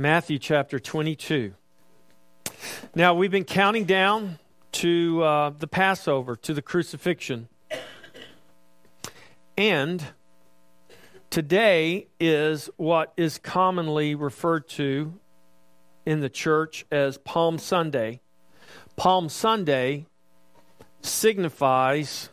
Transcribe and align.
Matthew 0.00 0.38
chapter 0.38 0.80
22. 0.80 1.52
Now, 2.94 3.12
we've 3.12 3.30
been 3.30 3.44
counting 3.44 3.84
down 3.84 4.38
to 4.72 5.22
uh, 5.22 5.50
the 5.50 5.66
Passover, 5.66 6.36
to 6.36 6.54
the 6.54 6.62
crucifixion. 6.62 7.48
And 9.58 10.02
today 11.28 12.06
is 12.18 12.70
what 12.78 13.12
is 13.18 13.36
commonly 13.36 14.14
referred 14.14 14.70
to 14.70 15.12
in 16.06 16.20
the 16.20 16.30
church 16.30 16.86
as 16.90 17.18
Palm 17.18 17.58
Sunday. 17.58 18.22
Palm 18.96 19.28
Sunday 19.28 20.06
signifies 21.02 22.30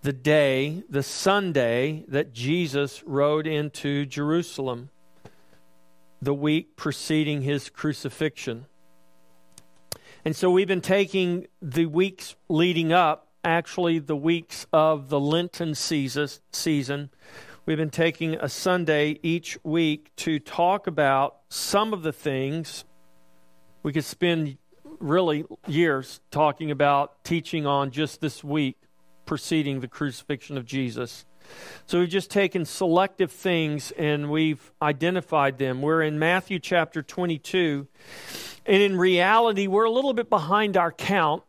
the 0.00 0.14
day, 0.14 0.84
the 0.88 1.02
Sunday 1.02 2.06
that 2.08 2.32
Jesus 2.32 3.02
rode 3.04 3.46
into 3.46 4.06
Jerusalem 4.06 4.88
the 6.22 6.32
week 6.32 6.76
preceding 6.76 7.42
his 7.42 7.68
crucifixion. 7.68 8.66
And 10.24 10.36
so 10.36 10.52
we've 10.52 10.68
been 10.68 10.80
taking 10.80 11.48
the 11.60 11.86
weeks 11.86 12.36
leading 12.48 12.92
up, 12.92 13.26
actually, 13.44 13.98
the 13.98 14.14
weeks 14.14 14.66
of 14.72 15.08
the 15.08 15.18
Lenten 15.18 15.74
season. 15.74 17.10
We've 17.66 17.76
been 17.76 17.90
taking 17.90 18.36
a 18.36 18.48
Sunday 18.48 19.18
each 19.24 19.58
week 19.64 20.12
to 20.16 20.38
talk 20.38 20.86
about 20.86 21.38
some 21.48 21.92
of 21.92 22.04
the 22.04 22.12
things. 22.12 22.84
We 23.82 23.92
could 23.92 24.04
spend 24.04 24.58
really 25.00 25.44
years 25.66 26.20
talking 26.30 26.70
about 26.70 27.24
teaching 27.24 27.66
on 27.66 27.90
just 27.90 28.20
this 28.20 28.44
week 28.44 28.76
preceding 29.26 29.80
the 29.80 29.88
crucifixion 29.88 30.56
of 30.56 30.64
Jesus. 30.64 31.24
So 31.86 32.00
we've 32.00 32.08
just 32.08 32.30
taken 32.30 32.64
selective 32.64 33.30
things 33.32 33.90
and 33.92 34.30
we've 34.30 34.72
identified 34.80 35.58
them. 35.58 35.82
We're 35.82 36.02
in 36.02 36.18
Matthew 36.18 36.58
chapter 36.58 37.02
22. 37.02 37.86
And 38.66 38.82
in 38.82 38.96
reality, 38.96 39.66
we're 39.66 39.84
a 39.84 39.90
little 39.90 40.14
bit 40.14 40.30
behind 40.30 40.76
our 40.76 40.92
count 40.92 41.42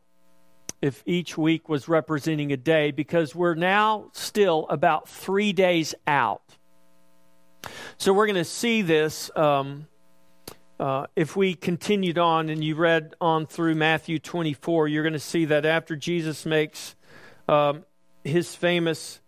if 0.81 1.02
each 1.05 1.38
week 1.38 1.69
was 1.69 1.88
representing 1.88 2.52
a 2.52 2.58
day 2.58 2.91
because 2.91 3.33
we're 3.33 3.55
now 3.55 4.09
still 4.14 4.67
about 4.69 5.08
three 5.08 5.53
days 5.53 5.95
out. 6.08 6.41
So 7.97 8.11
we're 8.11 8.25
going 8.25 8.36
to 8.36 8.44
see 8.44 8.81
this 8.81 9.31
um, 9.36 9.88
uh, 10.80 11.08
if 11.16 11.36
we 11.36 11.53
continued 11.53 12.17
on 12.17 12.49
and 12.49 12.61
you 12.61 12.75
read 12.75 13.16
on 13.21 13.45
through 13.45 13.75
Matthew 13.75 14.19
24, 14.19 14.89
you're 14.89 15.03
going 15.03 15.14
to 15.14 15.19
see 15.19 15.45
that 15.45 15.66
after 15.66 15.95
Jesus 15.95 16.45
makes 16.45 16.95
um, 17.47 17.86
his 18.23 18.53
famous 18.53 19.21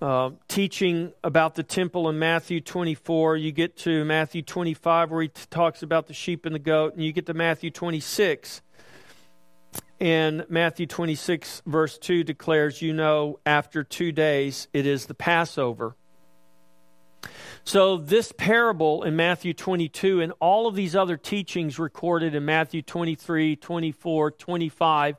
uh, 0.00 0.30
teaching 0.48 1.12
about 1.22 1.54
the 1.54 1.62
temple 1.62 2.08
in 2.08 2.18
Matthew 2.18 2.60
24. 2.60 3.36
You 3.36 3.52
get 3.52 3.76
to 3.78 4.04
Matthew 4.04 4.42
25, 4.42 5.10
where 5.10 5.22
he 5.22 5.28
t- 5.28 5.42
talks 5.50 5.82
about 5.82 6.06
the 6.06 6.14
sheep 6.14 6.46
and 6.46 6.54
the 6.54 6.60
goat, 6.60 6.94
and 6.94 7.04
you 7.04 7.12
get 7.12 7.26
to 7.26 7.34
Matthew 7.34 7.70
26. 7.70 8.62
And 10.00 10.46
Matthew 10.48 10.86
26, 10.86 11.62
verse 11.66 11.98
2 11.98 12.24
declares, 12.24 12.80
You 12.80 12.94
know, 12.94 13.38
after 13.44 13.84
two 13.84 14.12
days 14.12 14.68
it 14.72 14.86
is 14.86 15.06
the 15.06 15.14
Passover. 15.14 15.94
So, 17.62 17.98
this 17.98 18.32
parable 18.32 19.02
in 19.02 19.16
Matthew 19.16 19.52
22 19.52 20.22
and 20.22 20.32
all 20.40 20.66
of 20.66 20.74
these 20.74 20.96
other 20.96 21.18
teachings 21.18 21.78
recorded 21.78 22.34
in 22.34 22.46
Matthew 22.46 22.80
23, 22.80 23.56
24, 23.56 24.30
25, 24.30 25.16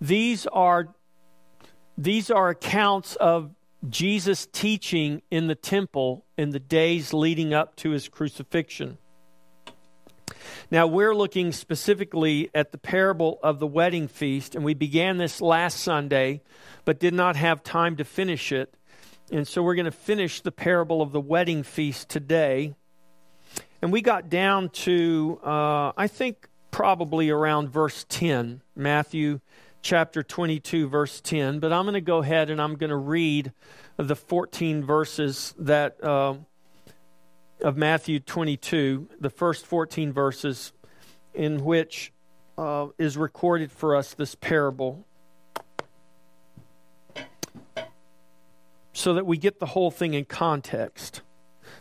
these 0.00 0.46
are, 0.46 0.94
these 1.98 2.30
are 2.30 2.50
accounts 2.50 3.16
of 3.16 3.50
Jesus' 3.88 4.46
teaching 4.46 5.22
in 5.30 5.46
the 5.46 5.54
temple 5.54 6.26
in 6.36 6.50
the 6.50 6.58
days 6.58 7.12
leading 7.12 7.54
up 7.54 7.76
to 7.76 7.90
his 7.90 8.08
crucifixion. 8.08 8.98
Now, 10.70 10.86
we're 10.86 11.14
looking 11.14 11.52
specifically 11.52 12.50
at 12.54 12.72
the 12.72 12.78
parable 12.78 13.38
of 13.42 13.58
the 13.58 13.66
wedding 13.66 14.06
feast, 14.06 14.54
and 14.54 14.64
we 14.64 14.74
began 14.74 15.16
this 15.16 15.40
last 15.40 15.80
Sunday, 15.80 16.42
but 16.84 17.00
did 17.00 17.14
not 17.14 17.36
have 17.36 17.62
time 17.62 17.96
to 17.96 18.04
finish 18.04 18.52
it. 18.52 18.74
And 19.32 19.46
so 19.46 19.62
we're 19.62 19.74
going 19.74 19.86
to 19.86 19.90
finish 19.90 20.40
the 20.40 20.52
parable 20.52 21.02
of 21.02 21.12
the 21.12 21.20
wedding 21.20 21.62
feast 21.62 22.08
today. 22.08 22.74
And 23.82 23.92
we 23.92 24.02
got 24.02 24.28
down 24.28 24.68
to, 24.70 25.40
uh, 25.44 25.92
I 25.96 26.06
think, 26.06 26.48
probably 26.70 27.30
around 27.30 27.70
verse 27.70 28.04
10, 28.08 28.60
Matthew 28.76 29.40
chapter 29.82 30.22
22, 30.22 30.88
verse 30.88 31.20
10. 31.20 31.58
But 31.58 31.72
I'm 31.72 31.84
going 31.84 31.94
to 31.94 32.00
go 32.00 32.18
ahead 32.18 32.50
and 32.50 32.60
I'm 32.60 32.74
going 32.76 32.90
to 32.90 32.96
read 32.96 33.52
the 33.96 34.16
14 34.16 34.84
verses 34.84 35.54
that 35.58 36.02
uh, 36.02 36.34
of 37.62 37.76
Matthew 37.76 38.20
22, 38.20 39.08
the 39.20 39.30
first 39.30 39.66
14 39.66 40.12
verses 40.12 40.72
in 41.34 41.64
which 41.64 42.12
uh, 42.58 42.88
is 42.98 43.16
recorded 43.16 43.70
for 43.72 43.96
us 43.96 44.14
this 44.14 44.34
parable. 44.34 45.04
So 48.92 49.14
that 49.14 49.24
we 49.24 49.38
get 49.38 49.60
the 49.60 49.66
whole 49.66 49.90
thing 49.90 50.14
in 50.14 50.24
context. 50.24 51.22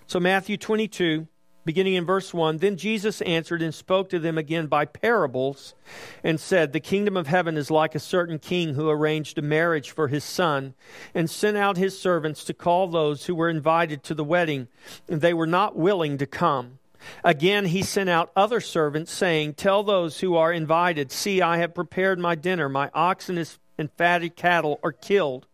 So, 0.07 0.19
Matthew 0.19 0.57
22, 0.57 1.27
beginning 1.69 1.93
in 1.93 2.03
verse 2.03 2.33
1 2.33 2.57
Then 2.57 2.77
Jesus 2.77 3.21
answered 3.21 3.61
and 3.61 3.75
spoke 3.75 4.09
to 4.09 4.17
them 4.17 4.39
again 4.39 4.65
by 4.65 4.85
parables 4.85 5.75
and 6.23 6.39
said, 6.39 6.73
The 6.73 6.79
kingdom 6.79 7.15
of 7.15 7.27
heaven 7.27 7.57
is 7.57 7.69
like 7.69 7.93
a 7.93 7.99
certain 7.99 8.39
king 8.39 8.73
who 8.73 8.89
arranged 8.89 9.37
a 9.37 9.43
marriage 9.43 9.91
for 9.91 10.07
his 10.07 10.23
son 10.23 10.73
and 11.13 11.29
sent 11.29 11.57
out 11.57 11.77
his 11.77 11.99
servants 11.99 12.43
to 12.45 12.55
call 12.55 12.87
those 12.87 13.27
who 13.27 13.35
were 13.35 13.51
invited 13.51 14.01
to 14.05 14.15
the 14.15 14.23
wedding, 14.23 14.67
and 15.07 15.21
they 15.21 15.31
were 15.31 15.45
not 15.45 15.75
willing 15.75 16.17
to 16.17 16.25
come. 16.25 16.79
Again, 17.23 17.65
he 17.65 17.83
sent 17.83 18.09
out 18.09 18.31
other 18.35 18.61
servants, 18.61 19.11
saying, 19.11 19.53
Tell 19.53 19.83
those 19.83 20.21
who 20.21 20.35
are 20.35 20.51
invited, 20.51 21.11
See, 21.11 21.39
I 21.39 21.59
have 21.59 21.75
prepared 21.75 22.17
my 22.17 22.33
dinner. 22.33 22.67
My 22.67 22.89
oxen 22.95 23.45
and 23.77 23.91
fatted 23.91 24.35
cattle 24.35 24.79
are 24.81 24.91
killed, 24.91 25.45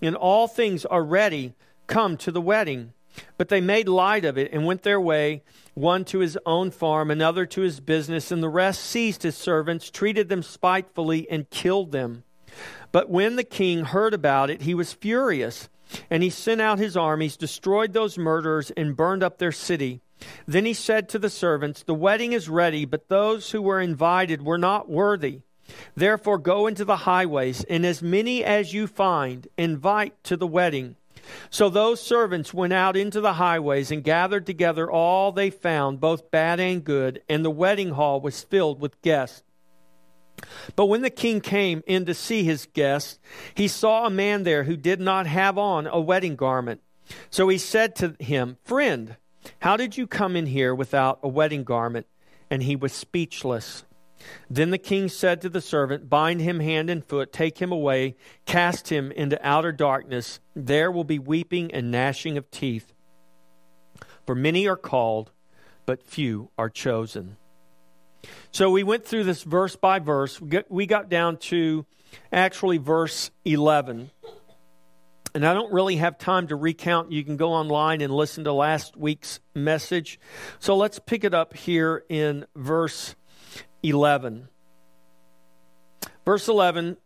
and 0.00 0.16
all 0.16 0.48
things 0.48 0.86
are 0.86 1.04
ready. 1.04 1.52
Come 1.86 2.16
to 2.16 2.32
the 2.32 2.40
wedding. 2.40 2.94
But 3.36 3.48
they 3.48 3.60
made 3.60 3.88
light 3.88 4.24
of 4.24 4.38
it 4.38 4.52
and 4.52 4.66
went 4.66 4.82
their 4.82 5.00
way, 5.00 5.42
one 5.74 6.04
to 6.06 6.18
his 6.18 6.38
own 6.44 6.70
farm, 6.70 7.10
another 7.10 7.46
to 7.46 7.60
his 7.60 7.80
business, 7.80 8.30
and 8.30 8.42
the 8.42 8.48
rest 8.48 8.82
seized 8.82 9.22
his 9.22 9.36
servants, 9.36 9.90
treated 9.90 10.28
them 10.28 10.42
spitefully, 10.42 11.28
and 11.30 11.50
killed 11.50 11.92
them. 11.92 12.24
But 12.92 13.10
when 13.10 13.36
the 13.36 13.44
king 13.44 13.84
heard 13.84 14.14
about 14.14 14.50
it, 14.50 14.62
he 14.62 14.74
was 14.74 14.92
furious, 14.92 15.68
and 16.10 16.22
he 16.22 16.30
sent 16.30 16.60
out 16.60 16.78
his 16.78 16.96
armies, 16.96 17.36
destroyed 17.36 17.92
those 17.92 18.18
murderers, 18.18 18.70
and 18.72 18.96
burned 18.96 19.22
up 19.22 19.38
their 19.38 19.52
city. 19.52 20.00
Then 20.46 20.64
he 20.64 20.74
said 20.74 21.08
to 21.10 21.18
the 21.18 21.30
servants, 21.30 21.82
The 21.82 21.94
wedding 21.94 22.32
is 22.32 22.48
ready, 22.48 22.84
but 22.84 23.08
those 23.08 23.50
who 23.50 23.62
were 23.62 23.80
invited 23.80 24.42
were 24.42 24.58
not 24.58 24.88
worthy. 24.88 25.40
Therefore, 25.94 26.38
go 26.38 26.66
into 26.66 26.84
the 26.84 26.96
highways, 26.98 27.62
and 27.64 27.84
as 27.84 28.02
many 28.02 28.42
as 28.42 28.72
you 28.72 28.86
find, 28.86 29.46
invite 29.56 30.22
to 30.24 30.36
the 30.36 30.46
wedding. 30.46 30.96
So 31.50 31.68
those 31.68 32.00
servants 32.00 32.54
went 32.54 32.72
out 32.72 32.96
into 32.96 33.20
the 33.20 33.34
highways 33.34 33.90
and 33.90 34.04
gathered 34.04 34.46
together 34.46 34.90
all 34.90 35.32
they 35.32 35.50
found, 35.50 36.00
both 36.00 36.30
bad 36.30 36.60
and 36.60 36.84
good, 36.84 37.22
and 37.28 37.44
the 37.44 37.50
wedding 37.50 37.90
hall 37.90 38.20
was 38.20 38.42
filled 38.42 38.80
with 38.80 39.00
guests. 39.02 39.42
But 40.76 40.86
when 40.86 41.02
the 41.02 41.10
king 41.10 41.40
came 41.40 41.82
in 41.86 42.04
to 42.06 42.14
see 42.14 42.44
his 42.44 42.66
guests, 42.66 43.18
he 43.54 43.68
saw 43.68 44.06
a 44.06 44.10
man 44.10 44.44
there 44.44 44.64
who 44.64 44.76
did 44.76 45.00
not 45.00 45.26
have 45.26 45.58
on 45.58 45.86
a 45.86 46.00
wedding 46.00 46.36
garment. 46.36 46.80
So 47.30 47.48
he 47.48 47.58
said 47.58 47.96
to 47.96 48.14
him, 48.20 48.58
Friend, 48.64 49.16
how 49.60 49.76
did 49.76 49.96
you 49.96 50.06
come 50.06 50.36
in 50.36 50.46
here 50.46 50.74
without 50.74 51.18
a 51.22 51.28
wedding 51.28 51.64
garment? 51.64 52.06
And 52.50 52.62
he 52.62 52.76
was 52.76 52.92
speechless. 52.92 53.84
Then 54.50 54.70
the 54.70 54.78
king 54.78 55.08
said 55.08 55.40
to 55.42 55.48
the 55.48 55.60
servant, 55.60 56.08
Bind 56.08 56.40
him 56.40 56.60
hand 56.60 56.90
and 56.90 57.04
foot, 57.04 57.32
take 57.32 57.58
him 57.58 57.72
away, 57.72 58.16
cast 58.46 58.88
him 58.88 59.12
into 59.12 59.38
outer 59.46 59.72
darkness. 59.72 60.40
There 60.54 60.90
will 60.90 61.04
be 61.04 61.18
weeping 61.18 61.72
and 61.72 61.90
gnashing 61.90 62.36
of 62.36 62.50
teeth. 62.50 62.92
For 64.26 64.34
many 64.34 64.66
are 64.66 64.76
called, 64.76 65.30
but 65.86 66.02
few 66.02 66.50
are 66.58 66.68
chosen. 66.68 67.36
So 68.50 68.70
we 68.70 68.82
went 68.82 69.04
through 69.04 69.24
this 69.24 69.42
verse 69.42 69.76
by 69.76 69.98
verse. 70.00 70.40
We 70.68 70.86
got 70.86 71.08
down 71.08 71.36
to 71.38 71.86
actually 72.32 72.78
verse 72.78 73.30
11. 73.44 74.10
And 75.34 75.46
I 75.46 75.54
don't 75.54 75.72
really 75.72 75.96
have 75.96 76.18
time 76.18 76.48
to 76.48 76.56
recount. 76.56 77.12
You 77.12 77.22
can 77.22 77.36
go 77.36 77.52
online 77.52 78.00
and 78.00 78.12
listen 78.12 78.44
to 78.44 78.52
last 78.52 78.96
week's 78.96 79.40
message. 79.54 80.18
So 80.58 80.76
let's 80.76 80.98
pick 80.98 81.22
it 81.22 81.34
up 81.34 81.54
here 81.54 82.04
in 82.08 82.46
verse 82.56 83.14
11. 83.82 84.48
Verse 86.24 86.48
11 86.48 86.96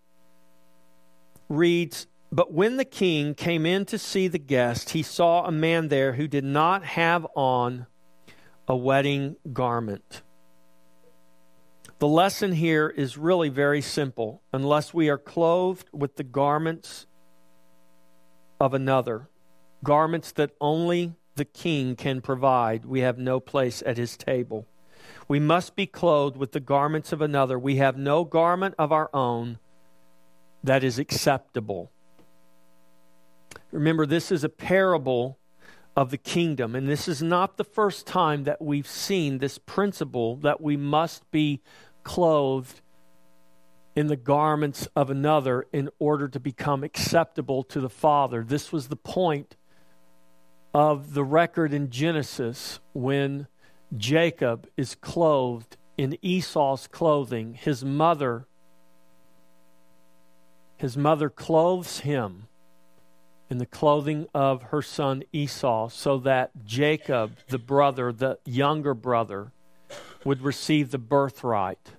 reads 1.48 2.06
But 2.30 2.52
when 2.52 2.76
the 2.76 2.84
king 2.84 3.34
came 3.34 3.66
in 3.66 3.84
to 3.86 3.98
see 3.98 4.28
the 4.28 4.38
guest, 4.38 4.90
he 4.90 5.02
saw 5.02 5.44
a 5.44 5.52
man 5.52 5.88
there 5.88 6.14
who 6.14 6.26
did 6.26 6.44
not 6.44 6.84
have 6.84 7.26
on 7.34 7.86
a 8.66 8.76
wedding 8.76 9.36
garment. 9.52 10.22
The 11.98 12.08
lesson 12.08 12.52
here 12.52 12.88
is 12.88 13.16
really 13.16 13.48
very 13.48 13.80
simple. 13.80 14.42
Unless 14.52 14.92
we 14.92 15.08
are 15.08 15.18
clothed 15.18 15.88
with 15.92 16.16
the 16.16 16.24
garments 16.24 17.06
of 18.58 18.74
another, 18.74 19.28
garments 19.84 20.32
that 20.32 20.50
only 20.60 21.14
the 21.36 21.44
king 21.44 21.94
can 21.94 22.20
provide, 22.20 22.84
we 22.84 23.00
have 23.00 23.18
no 23.18 23.38
place 23.38 23.82
at 23.86 23.98
his 23.98 24.16
table. 24.16 24.66
We 25.32 25.40
must 25.40 25.76
be 25.76 25.86
clothed 25.86 26.36
with 26.36 26.52
the 26.52 26.60
garments 26.60 27.10
of 27.10 27.22
another. 27.22 27.58
We 27.58 27.76
have 27.76 27.96
no 27.96 28.22
garment 28.22 28.74
of 28.78 28.92
our 28.92 29.08
own 29.14 29.58
that 30.62 30.84
is 30.84 30.98
acceptable. 30.98 31.90
Remember, 33.70 34.04
this 34.04 34.30
is 34.30 34.44
a 34.44 34.50
parable 34.50 35.38
of 35.96 36.10
the 36.10 36.18
kingdom, 36.18 36.74
and 36.74 36.86
this 36.86 37.08
is 37.08 37.22
not 37.22 37.56
the 37.56 37.64
first 37.64 38.06
time 38.06 38.44
that 38.44 38.60
we've 38.60 38.86
seen 38.86 39.38
this 39.38 39.56
principle 39.56 40.36
that 40.36 40.60
we 40.60 40.76
must 40.76 41.30
be 41.30 41.62
clothed 42.02 42.82
in 43.96 44.08
the 44.08 44.16
garments 44.16 44.86
of 44.94 45.08
another 45.08 45.66
in 45.72 45.88
order 45.98 46.28
to 46.28 46.40
become 46.40 46.84
acceptable 46.84 47.62
to 47.62 47.80
the 47.80 47.88
Father. 47.88 48.44
This 48.46 48.70
was 48.70 48.88
the 48.88 48.96
point 48.96 49.56
of 50.74 51.14
the 51.14 51.24
record 51.24 51.72
in 51.72 51.88
Genesis 51.88 52.80
when 52.92 53.46
Jacob 53.96 54.66
is 54.76 54.94
clothed 54.94 55.76
in 55.96 56.16
Esau's 56.22 56.86
clothing. 56.86 57.54
His 57.54 57.84
mother 57.84 58.46
his 60.82 60.96
mother 60.96 61.30
clothes 61.30 62.00
him 62.00 62.48
in 63.48 63.58
the 63.58 63.66
clothing 63.66 64.26
of 64.34 64.64
her 64.64 64.82
son 64.82 65.22
Esau 65.32 65.88
so 65.88 66.18
that 66.18 66.50
Jacob, 66.64 67.36
the 67.46 67.58
brother, 67.58 68.12
the 68.12 68.38
younger 68.44 68.92
brother, 68.92 69.52
would 70.24 70.42
receive 70.42 70.90
the 70.90 70.98
birthright. 70.98 71.92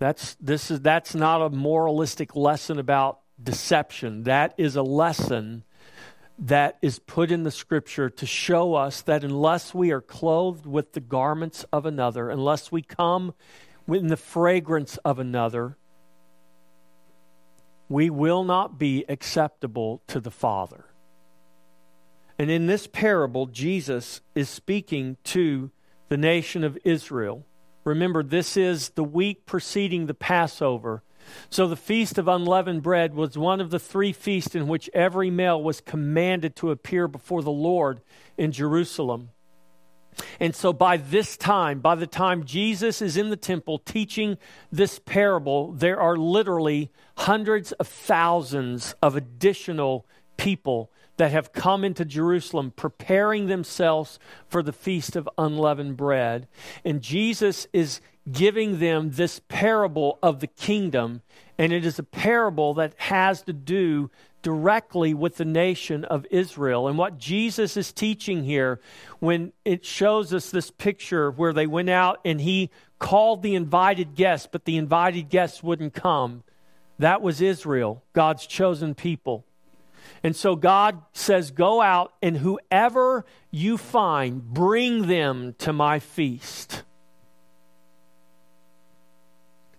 That's, 0.00 0.36
this 0.40 0.72
is, 0.72 0.80
that's 0.80 1.14
not 1.14 1.40
a 1.40 1.50
moralistic 1.50 2.34
lesson 2.34 2.80
about 2.80 3.20
deception. 3.40 4.24
That 4.24 4.54
is 4.56 4.74
a 4.74 4.82
lesson 4.82 5.62
that 6.38 6.78
is 6.80 7.00
put 7.00 7.32
in 7.32 7.42
the 7.42 7.50
scripture 7.50 8.08
to 8.08 8.26
show 8.26 8.74
us 8.74 9.02
that 9.02 9.24
unless 9.24 9.74
we 9.74 9.90
are 9.90 10.00
clothed 10.00 10.66
with 10.66 10.92
the 10.92 11.00
garments 11.00 11.64
of 11.72 11.84
another, 11.84 12.30
unless 12.30 12.70
we 12.70 12.80
come 12.80 13.34
in 13.88 14.06
the 14.06 14.16
fragrance 14.16 14.98
of 14.98 15.18
another, 15.18 15.76
we 17.88 18.08
will 18.08 18.44
not 18.44 18.78
be 18.78 19.04
acceptable 19.08 20.02
to 20.06 20.20
the 20.20 20.30
Father. 20.30 20.84
And 22.38 22.50
in 22.50 22.66
this 22.66 22.86
parable, 22.86 23.46
Jesus 23.46 24.20
is 24.34 24.48
speaking 24.48 25.16
to 25.24 25.70
the 26.08 26.16
nation 26.16 26.62
of 26.62 26.78
Israel. 26.84 27.44
Remember, 27.82 28.22
this 28.22 28.56
is 28.56 28.90
the 28.90 29.02
week 29.02 29.44
preceding 29.44 30.06
the 30.06 30.14
Passover. 30.14 31.02
So 31.50 31.66
the 31.66 31.76
Feast 31.76 32.18
of 32.18 32.28
Unleavened 32.28 32.82
Bread 32.82 33.14
was 33.14 33.38
one 33.38 33.60
of 33.60 33.70
the 33.70 33.78
three 33.78 34.12
feasts 34.12 34.54
in 34.54 34.68
which 34.68 34.90
every 34.94 35.30
male 35.30 35.62
was 35.62 35.80
commanded 35.80 36.56
to 36.56 36.70
appear 36.70 37.08
before 37.08 37.42
the 37.42 37.50
Lord 37.50 38.00
in 38.36 38.52
Jerusalem. 38.52 39.30
And 40.40 40.54
so 40.54 40.72
by 40.72 40.96
this 40.96 41.36
time, 41.36 41.80
by 41.80 41.94
the 41.94 42.06
time 42.06 42.44
Jesus 42.44 43.00
is 43.02 43.16
in 43.16 43.30
the 43.30 43.36
temple 43.36 43.78
teaching 43.78 44.36
this 44.70 44.98
parable, 44.98 45.72
there 45.72 46.00
are 46.00 46.16
literally 46.16 46.90
hundreds 47.18 47.72
of 47.72 47.86
thousands 47.86 48.94
of 49.02 49.16
additional 49.16 50.06
people 50.38 50.90
that 51.18 51.32
have 51.32 51.52
come 51.52 51.84
into 51.84 52.04
Jerusalem 52.04 52.72
preparing 52.74 53.46
themselves 53.46 54.18
for 54.48 54.62
the 54.62 54.72
feast 54.72 55.16
of 55.16 55.28
unleavened 55.36 55.96
bread. 55.96 56.48
And 56.84 57.02
Jesus 57.02 57.66
is 57.72 58.00
giving 58.30 58.78
them 58.78 59.10
this 59.10 59.40
parable 59.48 60.18
of 60.22 60.40
the 60.40 60.46
kingdom, 60.46 61.22
and 61.58 61.72
it 61.72 61.84
is 61.84 61.98
a 61.98 62.04
parable 62.04 62.72
that 62.74 62.94
has 62.96 63.42
to 63.42 63.52
do 63.52 64.10
directly 64.42 65.12
with 65.12 65.36
the 65.36 65.44
nation 65.44 66.04
of 66.04 66.24
Israel. 66.30 66.86
And 66.86 66.96
what 66.96 67.18
Jesus 67.18 67.76
is 67.76 67.92
teaching 67.92 68.44
here, 68.44 68.80
when 69.18 69.52
it 69.64 69.84
shows 69.84 70.32
us 70.32 70.50
this 70.50 70.70
picture 70.70 71.30
where 71.30 71.52
they 71.52 71.66
went 71.66 71.90
out 71.90 72.20
and 72.24 72.40
he 72.40 72.70
called 73.00 73.42
the 73.42 73.56
invited 73.56 74.14
guests, 74.14 74.48
but 74.50 74.64
the 74.64 74.76
invited 74.76 75.28
guests 75.28 75.62
wouldn't 75.62 75.94
come, 75.94 76.44
that 76.98 77.22
was 77.22 77.40
Israel, 77.40 78.04
God's 78.12 78.46
chosen 78.46 78.94
people. 78.94 79.44
And 80.22 80.34
so 80.34 80.56
God 80.56 81.02
says, 81.12 81.50
Go 81.50 81.80
out 81.80 82.12
and 82.22 82.36
whoever 82.36 83.24
you 83.50 83.76
find, 83.76 84.42
bring 84.42 85.06
them 85.06 85.54
to 85.58 85.72
my 85.72 85.98
feast. 85.98 86.82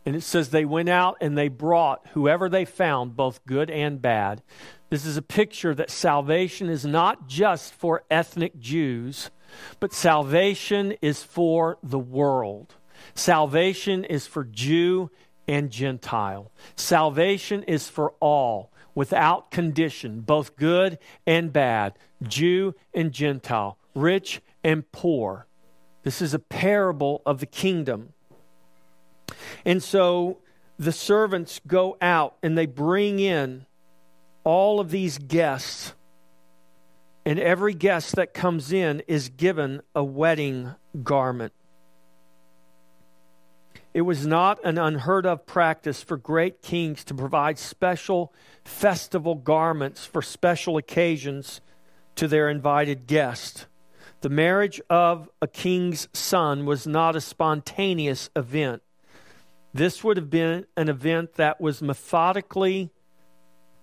And 0.05 0.15
it 0.15 0.21
says 0.21 0.49
they 0.49 0.65
went 0.65 0.89
out 0.89 1.17
and 1.21 1.37
they 1.37 1.49
brought 1.49 2.07
whoever 2.13 2.49
they 2.49 2.65
found, 2.65 3.15
both 3.15 3.45
good 3.45 3.69
and 3.69 4.01
bad. 4.01 4.41
This 4.89 5.05
is 5.05 5.17
a 5.17 5.21
picture 5.21 5.75
that 5.75 5.91
salvation 5.91 6.67
is 6.67 6.83
not 6.83 7.27
just 7.27 7.73
for 7.75 8.03
ethnic 8.09 8.59
Jews, 8.59 9.29
but 9.79 9.93
salvation 9.93 10.93
is 11.01 11.21
for 11.21 11.77
the 11.83 11.99
world. 11.99 12.73
Salvation 13.13 14.03
is 14.03 14.25
for 14.25 14.43
Jew 14.43 15.11
and 15.47 15.69
Gentile. 15.69 16.51
Salvation 16.75 17.63
is 17.63 17.87
for 17.87 18.13
all, 18.19 18.71
without 18.95 19.51
condition, 19.51 20.21
both 20.21 20.55
good 20.55 20.97
and 21.25 21.51
bad, 21.53 21.93
Jew 22.21 22.75
and 22.93 23.11
Gentile, 23.11 23.77
rich 23.95 24.41
and 24.63 24.89
poor. 24.91 25.47
This 26.03 26.21
is 26.21 26.33
a 26.33 26.39
parable 26.39 27.21
of 27.25 27.39
the 27.39 27.45
kingdom. 27.45 28.13
And 29.65 29.83
so 29.83 30.39
the 30.77 30.91
servants 30.91 31.59
go 31.67 31.97
out 32.01 32.37
and 32.41 32.57
they 32.57 32.65
bring 32.65 33.19
in 33.19 33.65
all 34.43 34.79
of 34.79 34.91
these 34.91 35.17
guests. 35.17 35.93
And 37.25 37.37
every 37.37 37.73
guest 37.73 38.15
that 38.15 38.33
comes 38.33 38.71
in 38.71 39.03
is 39.07 39.29
given 39.29 39.81
a 39.93 40.03
wedding 40.03 40.73
garment. 41.03 41.53
It 43.93 44.01
was 44.01 44.25
not 44.27 44.63
an 44.63 44.77
unheard 44.77 45.25
of 45.25 45.45
practice 45.45 46.03
for 46.03 46.15
great 46.15 46.61
kings 46.61 47.03
to 47.05 47.13
provide 47.13 47.57
special 47.57 48.33
festival 48.63 49.35
garments 49.35 50.05
for 50.05 50.21
special 50.21 50.77
occasions 50.77 51.59
to 52.15 52.27
their 52.27 52.49
invited 52.49 53.07
guests. 53.07 53.65
The 54.21 54.29
marriage 54.29 54.79
of 54.89 55.29
a 55.41 55.47
king's 55.47 56.07
son 56.13 56.65
was 56.65 56.85
not 56.85 57.15
a 57.15 57.21
spontaneous 57.21 58.29
event. 58.35 58.83
This 59.73 60.03
would 60.03 60.17
have 60.17 60.29
been 60.29 60.65
an 60.75 60.89
event 60.89 61.35
that 61.35 61.61
was 61.61 61.81
methodically 61.81 62.91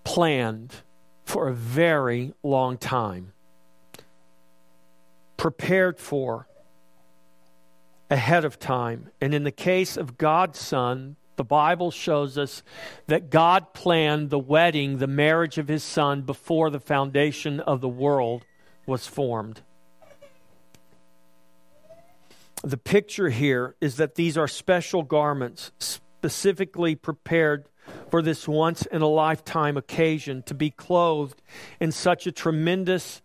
planned 0.04 0.74
for 1.24 1.48
a 1.48 1.54
very 1.54 2.34
long 2.42 2.76
time, 2.76 3.32
prepared 5.36 5.98
for 5.98 6.46
ahead 8.10 8.44
of 8.44 8.58
time. 8.58 9.10
And 9.20 9.34
in 9.34 9.44
the 9.44 9.52
case 9.52 9.96
of 9.96 10.18
God's 10.18 10.58
Son, 10.58 11.16
the 11.36 11.44
Bible 11.44 11.90
shows 11.90 12.38
us 12.38 12.62
that 13.08 13.30
God 13.30 13.74
planned 13.74 14.30
the 14.30 14.38
wedding, 14.38 14.98
the 14.98 15.06
marriage 15.06 15.58
of 15.58 15.68
his 15.68 15.84
Son, 15.84 16.22
before 16.22 16.70
the 16.70 16.80
foundation 16.80 17.60
of 17.60 17.80
the 17.80 17.88
world 17.88 18.44
was 18.86 19.06
formed 19.06 19.62
the 22.66 22.76
picture 22.76 23.28
here 23.30 23.76
is 23.80 23.96
that 23.96 24.16
these 24.16 24.36
are 24.36 24.48
special 24.48 25.04
garments 25.04 25.70
specifically 25.78 26.96
prepared 26.96 27.68
for 28.10 28.22
this 28.22 28.48
once 28.48 28.84
in 28.86 29.02
a 29.02 29.06
lifetime 29.06 29.76
occasion 29.76 30.42
to 30.42 30.52
be 30.52 30.70
clothed 30.70 31.40
in 31.78 31.92
such 31.92 32.26
a 32.26 32.32
tremendous 32.32 33.22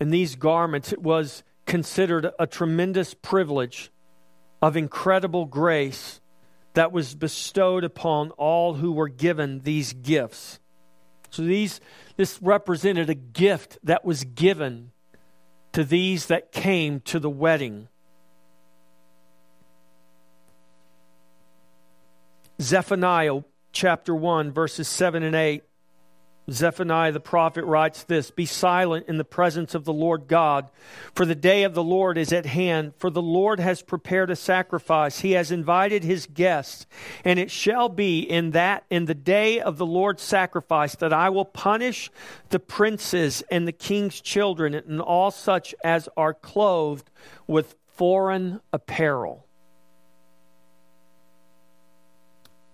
in 0.00 0.10
these 0.10 0.34
garments 0.34 0.92
it 0.92 1.00
was 1.00 1.44
considered 1.66 2.30
a 2.38 2.46
tremendous 2.46 3.14
privilege 3.14 3.90
of 4.60 4.76
incredible 4.76 5.46
grace 5.46 6.20
that 6.74 6.92
was 6.92 7.14
bestowed 7.14 7.84
upon 7.84 8.30
all 8.32 8.74
who 8.74 8.92
were 8.92 9.08
given 9.08 9.60
these 9.60 9.92
gifts 9.92 10.58
so 11.32 11.42
these 11.42 11.80
this 12.16 12.40
represented 12.42 13.08
a 13.08 13.14
gift 13.14 13.78
that 13.84 14.04
was 14.04 14.22
given 14.22 14.92
to 15.72 15.82
these 15.82 16.26
that 16.26 16.52
came 16.52 17.00
to 17.00 17.18
the 17.18 17.30
wedding. 17.30 17.88
Zephaniah 22.60 23.40
chapter 23.72 24.14
1, 24.14 24.52
verses 24.52 24.86
7 24.86 25.22
and 25.22 25.34
8 25.34 25.62
Zephaniah 26.50 27.12
the 27.12 27.20
prophet 27.20 27.64
writes 27.64 28.02
this 28.02 28.30
Be 28.30 28.46
silent 28.46 29.06
in 29.08 29.16
the 29.16 29.24
presence 29.24 29.74
of 29.74 29.84
the 29.84 29.92
Lord 29.92 30.26
God, 30.26 30.68
for 31.14 31.24
the 31.24 31.36
day 31.36 31.62
of 31.62 31.74
the 31.74 31.84
Lord 31.84 32.18
is 32.18 32.32
at 32.32 32.46
hand. 32.46 32.94
For 32.96 33.10
the 33.10 33.22
Lord 33.22 33.60
has 33.60 33.80
prepared 33.80 34.30
a 34.30 34.36
sacrifice. 34.36 35.20
He 35.20 35.32
has 35.32 35.52
invited 35.52 36.02
his 36.02 36.26
guests. 36.26 36.86
And 37.24 37.38
it 37.38 37.50
shall 37.50 37.88
be 37.88 38.20
in 38.20 38.50
that, 38.50 38.84
in 38.90 39.04
the 39.04 39.14
day 39.14 39.60
of 39.60 39.78
the 39.78 39.86
Lord's 39.86 40.22
sacrifice, 40.22 40.96
that 40.96 41.12
I 41.12 41.28
will 41.30 41.44
punish 41.44 42.10
the 42.50 42.58
princes 42.58 43.42
and 43.50 43.66
the 43.66 43.72
king's 43.72 44.20
children 44.20 44.74
and 44.74 45.00
all 45.00 45.30
such 45.30 45.74
as 45.84 46.08
are 46.16 46.34
clothed 46.34 47.08
with 47.46 47.76
foreign 47.86 48.60
apparel. 48.72 49.46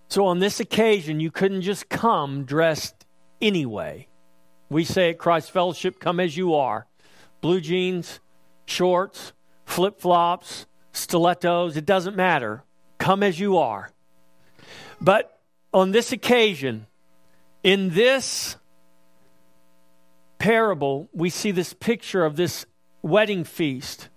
So 0.08 0.24
on 0.24 0.38
this 0.38 0.58
occasion, 0.58 1.20
you 1.20 1.30
couldn't 1.30 1.60
just 1.60 1.90
come 1.90 2.44
dressed 2.44 2.97
anyway. 3.40 4.08
We 4.70 4.84
say 4.84 5.10
at 5.10 5.18
Christ 5.18 5.50
Fellowship, 5.50 5.98
come 5.98 6.20
as 6.20 6.36
you 6.36 6.54
are. 6.54 6.86
Blue 7.40 7.60
jeans, 7.60 8.20
shorts, 8.66 9.32
flip 9.64 10.00
flops, 10.00 10.66
stilettos, 10.92 11.76
it 11.76 11.86
doesn't 11.86 12.16
matter. 12.16 12.64
Come 12.98 13.22
as 13.22 13.38
you 13.38 13.58
are. 13.58 13.90
But 15.00 15.40
on 15.72 15.92
this 15.92 16.12
occasion, 16.12 16.86
in 17.62 17.90
this 17.90 18.56
parable, 20.38 21.08
we 21.12 21.30
see 21.30 21.50
this 21.50 21.72
picture 21.72 22.24
of 22.24 22.36
this 22.36 22.66
wedding 23.02 23.44
feast. 23.44 24.08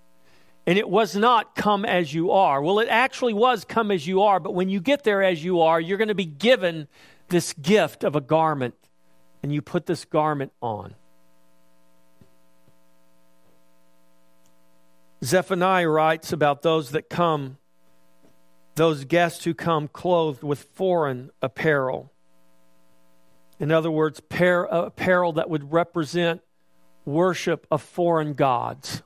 And 0.67 0.77
it 0.77 0.87
was 0.87 1.15
not 1.15 1.55
come 1.55 1.85
as 1.85 2.13
you 2.13 2.31
are. 2.31 2.61
Well, 2.61 2.79
it 2.79 2.87
actually 2.89 3.33
was 3.33 3.65
come 3.65 3.89
as 3.91 4.05
you 4.05 4.21
are, 4.21 4.39
but 4.39 4.53
when 4.53 4.69
you 4.69 4.79
get 4.79 5.03
there 5.03 5.23
as 5.23 5.43
you 5.43 5.61
are, 5.61 5.81
you're 5.81 5.97
going 5.97 6.07
to 6.07 6.15
be 6.15 6.25
given 6.25 6.87
this 7.29 7.53
gift 7.53 8.03
of 8.03 8.15
a 8.15 8.21
garment, 8.21 8.75
and 9.41 9.53
you 9.53 9.62
put 9.62 9.86
this 9.86 10.05
garment 10.05 10.51
on. 10.62 10.95
Zephaniah 15.24 15.88
writes 15.88 16.33
about 16.33 16.62
those 16.62 16.91
that 16.91 17.10
come, 17.10 17.57
those 18.75 19.05
guests 19.05 19.43
who 19.43 19.53
come 19.53 19.88
clothed 19.88 20.43
with 20.43 20.63
foreign 20.74 21.29
apparel. 21.41 22.12
In 23.60 23.71
other 23.71 23.91
words, 23.91 24.19
uh, 24.31 24.65
apparel 24.71 25.33
that 25.33 25.50
would 25.50 25.71
represent 25.71 26.41
worship 27.05 27.67
of 27.69 27.81
foreign 27.81 28.33
gods. 28.33 29.03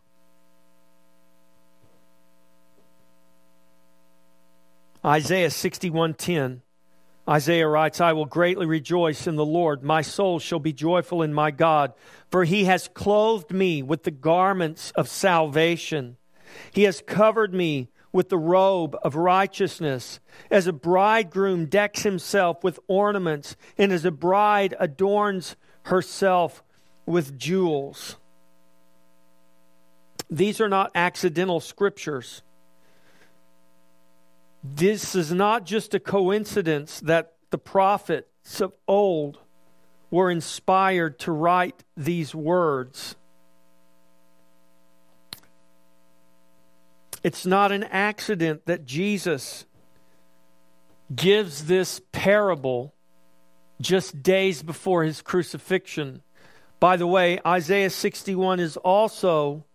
Isaiah 5.04 5.52
61:10 5.52 6.62
Isaiah 7.28 7.68
writes, 7.68 8.00
I 8.00 8.14
will 8.14 8.26
greatly 8.26 8.68
rejoice 8.68 9.26
in 9.26 9.36
the 9.36 9.46
Lord. 9.46 9.84
My 9.84 10.02
soul 10.04 10.38
shall 10.38 10.60
be 10.60 10.74
joyful 10.74 11.24
in 11.24 11.34
my 11.34 11.50
God, 11.50 11.94
for 12.30 12.44
he 12.44 12.66
has 12.66 12.88
clothed 12.94 13.52
me 13.52 13.82
with 13.82 14.04
the 14.04 14.12
garments 14.12 14.92
of 14.92 15.10
salvation. 15.10 16.18
He 16.72 16.84
has 16.84 17.02
covered 17.06 17.54
me 17.54 17.90
with 18.12 18.30
the 18.30 18.38
robe 18.38 18.96
of 19.04 19.16
righteousness, 19.16 20.20
as 20.50 20.68
a 20.68 20.74
bridegroom 20.74 21.66
decks 21.66 22.04
himself 22.04 22.64
with 22.64 22.80
ornaments, 22.88 23.56
and 23.78 23.92
as 23.92 24.06
a 24.06 24.12
bride 24.12 24.74
adorns 24.80 25.56
herself 25.84 26.64
with 27.06 27.38
jewels. 27.38 28.16
These 30.30 30.62
are 30.62 30.70
not 30.70 30.92
accidental 30.96 31.60
scriptures. 31.60 32.42
This 34.74 35.14
is 35.14 35.32
not 35.32 35.66
just 35.66 35.94
a 35.94 36.00
coincidence 36.00 37.00
that 37.02 37.34
the 37.52 37.58
prophets 37.60 38.60
of 38.60 38.74
old 38.88 39.38
were 40.10 40.32
inspired 40.32 41.20
to 41.20 41.32
write 41.32 41.84
these 41.96 42.34
words. 42.34 43.16
It's 47.24 47.46
not 47.46 47.72
an 47.72 47.84
accident 47.84 48.66
that 48.66 48.86
Jesus 48.86 49.66
gives 51.16 51.66
this 51.66 52.02
parable 52.12 52.96
just 53.80 54.24
days 54.24 54.64
before 54.64 55.04
his 55.04 55.22
crucifixion. 55.22 56.24
By 56.80 56.98
the 56.98 57.08
way, 57.08 57.40
Isaiah 57.46 57.92
61 57.92 58.60
is 58.60 58.78
also 58.78 59.66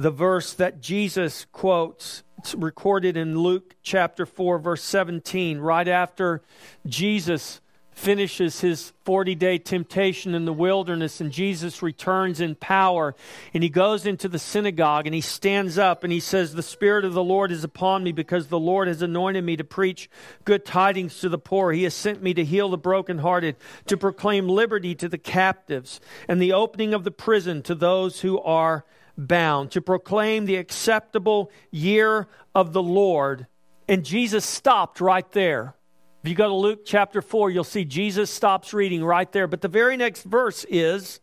the 0.00 0.10
verse 0.10 0.54
that 0.54 0.80
Jesus 0.80 1.46
quotes. 1.52 2.22
It's 2.38 2.54
recorded 2.54 3.18
in 3.18 3.38
Luke 3.38 3.74
chapter 3.82 4.24
4, 4.24 4.58
verse 4.58 4.82
17, 4.82 5.58
right 5.58 5.86
after 5.86 6.40
Jesus 6.86 7.60
finishes 7.92 8.62
his 8.62 8.94
40 9.04 9.34
day 9.34 9.58
temptation 9.58 10.34
in 10.34 10.46
the 10.46 10.54
wilderness, 10.54 11.20
and 11.20 11.30
Jesus 11.30 11.82
returns 11.82 12.40
in 12.40 12.54
power. 12.54 13.14
And 13.52 13.62
he 13.62 13.68
goes 13.68 14.06
into 14.06 14.26
the 14.26 14.38
synagogue 14.38 15.06
and 15.06 15.14
he 15.14 15.20
stands 15.20 15.76
up 15.76 16.02
and 16.02 16.10
he 16.10 16.20
says, 16.20 16.54
The 16.54 16.62
Spirit 16.62 17.04
of 17.04 17.12
the 17.12 17.22
Lord 17.22 17.52
is 17.52 17.62
upon 17.62 18.02
me 18.02 18.12
because 18.12 18.46
the 18.46 18.58
Lord 18.58 18.88
has 18.88 19.02
anointed 19.02 19.44
me 19.44 19.56
to 19.56 19.64
preach 19.64 20.08
good 20.46 20.64
tidings 20.64 21.20
to 21.20 21.28
the 21.28 21.36
poor. 21.36 21.72
He 21.72 21.82
has 21.82 21.92
sent 21.92 22.22
me 22.22 22.32
to 22.32 22.44
heal 22.44 22.70
the 22.70 22.78
brokenhearted, 22.78 23.56
to 23.88 23.98
proclaim 23.98 24.48
liberty 24.48 24.94
to 24.94 25.10
the 25.10 25.18
captives, 25.18 26.00
and 26.26 26.40
the 26.40 26.54
opening 26.54 26.94
of 26.94 27.04
the 27.04 27.10
prison 27.10 27.60
to 27.64 27.74
those 27.74 28.22
who 28.22 28.40
are 28.40 28.86
bound, 29.16 29.70
to 29.72 29.80
proclaim 29.80 30.44
the 30.44 30.56
acceptable 30.56 31.50
year 31.70 32.28
of 32.54 32.72
the 32.72 32.82
Lord. 32.82 33.46
And 33.88 34.04
Jesus 34.04 34.44
stopped 34.44 35.00
right 35.00 35.30
there. 35.32 35.74
If 36.22 36.28
you 36.28 36.34
go 36.34 36.48
to 36.48 36.54
Luke 36.54 36.80
chapter 36.84 37.22
4, 37.22 37.50
you'll 37.50 37.64
see 37.64 37.84
Jesus 37.84 38.30
stops 38.30 38.74
reading 38.74 39.04
right 39.04 39.30
there. 39.32 39.46
But 39.46 39.62
the 39.62 39.68
very 39.68 39.96
next 39.96 40.22
verse 40.22 40.64
is, 40.68 41.20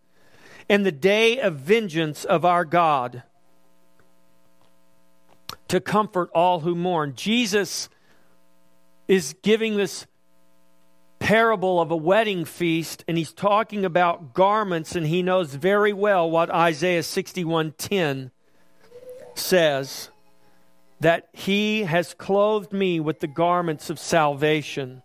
"In 0.68 0.84
the 0.84 0.92
day 0.92 1.40
of 1.40 1.56
vengeance 1.56 2.26
of 2.26 2.44
our 2.44 2.66
God, 2.66 3.24
to 5.68 5.80
comfort 5.80 6.30
all 6.34 6.62
who 6.62 6.76
mourn. 6.76 7.14
Jesus 7.16 7.90
is 9.08 9.36
giving 9.42 9.78
this 9.78 10.08
parable 11.20 11.82
of 11.82 11.92
a 11.92 11.96
wedding 11.96 12.46
feast 12.46 13.04
and 13.08 13.18
he's 13.18 13.34
talking 13.34 13.84
about 13.86 14.34
garments 14.34 14.96
and 14.96 15.08
he 15.08 15.22
knows 15.22 15.54
very 15.56 15.94
well 15.94 16.30
what 16.30 16.50
Isaiah 16.50 17.04
61:10 17.04 18.32
says 19.36 20.10
that 21.00 21.30
he 21.34 21.84
has 21.84 22.14
clothed 22.14 22.74
me 22.74 23.00
with 23.00 23.20
the 23.20 23.28
garments 23.28 23.90
of 23.90 24.00
salvation. 24.00 25.02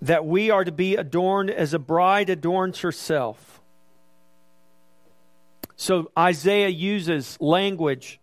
That 0.00 0.24
we 0.24 0.50
are 0.50 0.64
to 0.64 0.72
be 0.72 0.96
adorned 0.96 1.50
as 1.50 1.74
a 1.74 1.78
bride 1.78 2.30
adorns 2.30 2.80
herself. 2.80 3.60
So 5.76 6.10
Isaiah 6.18 6.68
uses 6.68 7.36
language 7.40 8.18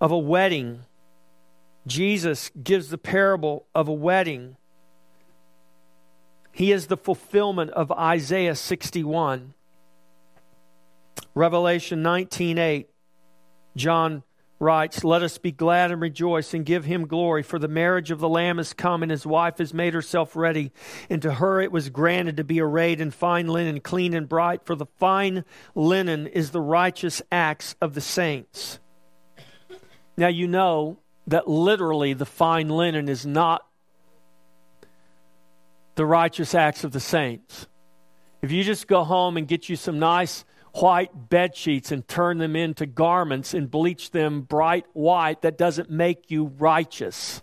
of 0.00 0.12
a 0.12 0.18
wedding. 0.18 0.82
Jesus 1.86 2.50
gives 2.62 2.90
the 2.90 2.98
parable 2.98 3.66
of 3.74 3.88
a 3.88 3.92
wedding. 3.92 4.56
He 6.56 6.72
is 6.72 6.86
the 6.86 6.96
fulfillment 6.96 7.70
of 7.72 7.92
Isaiah 7.92 8.54
61. 8.54 9.52
Revelation 11.34 12.02
19:8 12.02 12.86
John 13.76 14.22
writes, 14.58 15.04
Let 15.04 15.20
us 15.20 15.36
be 15.36 15.52
glad 15.52 15.90
and 15.90 16.00
rejoice 16.00 16.54
and 16.54 16.64
give 16.64 16.86
him 16.86 17.06
glory, 17.06 17.42
for 17.42 17.58
the 17.58 17.68
marriage 17.68 18.10
of 18.10 18.20
the 18.20 18.28
Lamb 18.30 18.58
is 18.58 18.72
come, 18.72 19.02
and 19.02 19.10
his 19.10 19.26
wife 19.26 19.58
has 19.58 19.74
made 19.74 19.92
herself 19.92 20.34
ready. 20.34 20.72
And 21.10 21.20
to 21.20 21.34
her 21.34 21.60
it 21.60 21.72
was 21.72 21.90
granted 21.90 22.38
to 22.38 22.44
be 22.44 22.58
arrayed 22.58 23.02
in 23.02 23.10
fine 23.10 23.48
linen, 23.48 23.80
clean 23.80 24.14
and 24.14 24.26
bright, 24.26 24.64
for 24.64 24.74
the 24.74 24.86
fine 24.86 25.44
linen 25.74 26.26
is 26.26 26.52
the 26.52 26.62
righteous 26.62 27.20
acts 27.30 27.76
of 27.82 27.92
the 27.92 28.00
saints. 28.00 28.78
Now 30.16 30.28
you 30.28 30.48
know 30.48 31.00
that 31.26 31.48
literally 31.48 32.14
the 32.14 32.24
fine 32.24 32.70
linen 32.70 33.10
is 33.10 33.26
not 33.26 33.66
the 35.96 36.06
righteous 36.06 36.54
acts 36.54 36.84
of 36.84 36.92
the 36.92 37.00
saints. 37.00 37.66
If 38.42 38.52
you 38.52 38.62
just 38.62 38.86
go 38.86 39.02
home 39.02 39.36
and 39.36 39.48
get 39.48 39.68
you 39.68 39.76
some 39.76 39.98
nice 39.98 40.44
white 40.74 41.28
bed 41.28 41.56
sheets 41.56 41.90
and 41.90 42.06
turn 42.06 42.38
them 42.38 42.54
into 42.54 42.86
garments 42.86 43.54
and 43.54 43.70
bleach 43.70 44.10
them 44.10 44.42
bright 44.42 44.86
white, 44.92 45.42
that 45.42 45.58
doesn't 45.58 45.90
make 45.90 46.30
you 46.30 46.52
righteous. 46.58 47.42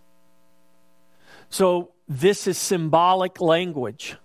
So, 1.50 1.92
this 2.08 2.48
is 2.48 2.58
symbolic 2.58 3.42
language. 3.42 4.18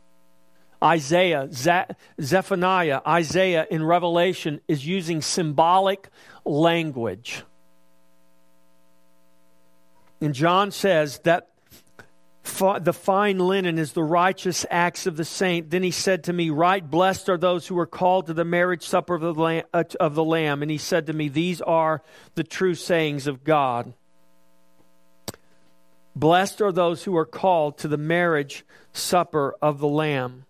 Isaiah, 0.83 1.49
Ze- 1.53 1.95
Zephaniah, 2.21 3.01
Isaiah 3.07 3.67
in 3.71 3.83
Revelation 3.83 4.61
is 4.69 4.87
using 4.87 5.23
symbolic 5.23 6.09
language. 6.45 7.45
And 10.21 10.35
John 10.35 10.71
says 10.71 11.21
that 11.21 11.49
the 12.81 12.93
fine 12.93 13.39
linen 13.39 13.79
is 13.79 13.93
the 13.93 14.03
righteous 14.03 14.67
acts 14.71 15.07
of 15.07 15.17
the 15.17 15.25
saint. 15.25 15.71
Then 15.71 15.83
he 15.83 15.91
said 15.91 16.25
to 16.25 16.33
me, 16.33 16.51
Right, 16.51 16.89
blessed 16.89 17.29
are 17.29 17.39
those 17.39 17.67
who 17.67 17.79
are 17.79 17.87
called 17.87 18.27
to 18.27 18.35
the 18.35 18.45
marriage 18.45 18.87
supper 18.87 19.15
of 19.15 19.21
the, 19.21 19.35
lamb, 19.35 19.65
uh, 19.73 19.85
of 20.01 20.15
the 20.15 20.25
Lamb. 20.25 20.63
And 20.63 20.71
he 20.71 20.79
said 20.79 21.07
to 21.07 21.13
me, 21.13 21.29
These 21.29 21.61
are 21.61 22.03
the 22.35 22.45
true 22.45 22.75
sayings 22.75 23.27
of 23.27 23.45
God. 23.45 23.95
Blessed 26.15 26.61
are 26.61 26.73
those 26.73 27.05
who 27.05 27.17
are 27.17 27.27
called 27.27 27.79
to 27.79 27.89
the 27.89 27.97
marriage 27.97 28.65
supper 28.93 29.55
of 29.63 29.79
the 29.79 29.89
Lamb. 29.89 30.45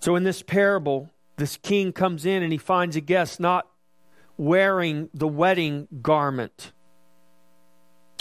So 0.00 0.14
in 0.14 0.24
this 0.24 0.42
parable, 0.42 1.10
this 1.36 1.56
king 1.56 1.92
comes 1.92 2.24
in 2.24 2.42
and 2.42 2.52
he 2.52 2.58
finds 2.58 2.96
a 2.96 3.00
guest 3.00 3.40
not 3.40 3.66
wearing 4.36 5.08
the 5.12 5.28
wedding 5.28 5.88
garment 6.02 6.72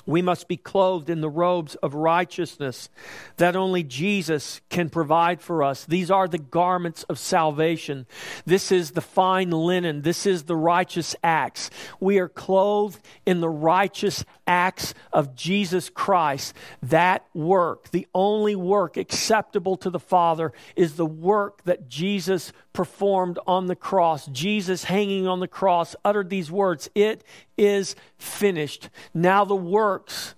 We 0.06 0.22
must 0.22 0.48
be 0.48 0.58
clothed 0.58 1.10
in 1.10 1.22
the 1.22 1.30
robes 1.30 1.76
of 1.76 1.96
righteousness 1.96 2.90
that 3.38 3.56
only 3.56 3.84
Jesus 3.84 4.62
can 4.70 4.90
provide 4.90 5.42
for 5.42 5.64
us. 5.64 5.86
These 5.86 6.12
are 6.12 6.28
the 6.28 6.38
garments 6.38 7.04
of 7.04 7.18
salvation. 7.18 8.06
This 8.46 8.72
is 8.72 8.92
the 8.92 9.02
fine 9.02 9.50
linen. 9.50 10.04
This 10.04 10.26
is 10.26 10.44
the 10.44 10.56
righteous 10.56 11.16
acts. 11.24 11.70
We 12.00 12.20
are 12.20 12.30
clothed 12.30 13.00
in 13.26 13.42
the 13.42 13.50
righteous 13.50 14.24
acts 14.46 14.94
of 15.12 15.36
Jesus 15.36 15.90
Christ. 15.90 16.54
That 16.84 17.26
work, 17.34 17.90
the 17.90 18.08
only 18.14 18.56
work 18.56 18.98
acceptable 18.98 19.76
to 19.78 19.90
the 19.90 20.00
Father, 20.00 20.54
is 20.76 20.96
the 20.96 21.06
work 21.06 21.64
that 21.64 21.90
Jesus 21.90 22.54
performed 22.74 23.40
on 23.48 23.66
the 23.66 23.76
cross. 23.76 24.28
Jesus 24.28 24.84
hanging 24.84 25.28
on 25.28 25.40
the 25.40 25.48
cross 25.48 25.96
uttered 26.06 26.30
these 26.30 26.52
words 26.52 26.90
It 26.94 27.24
is 27.58 27.96
finished. 28.18 28.90
Now 29.14 29.46
the 29.46 29.56
works, 29.96 30.36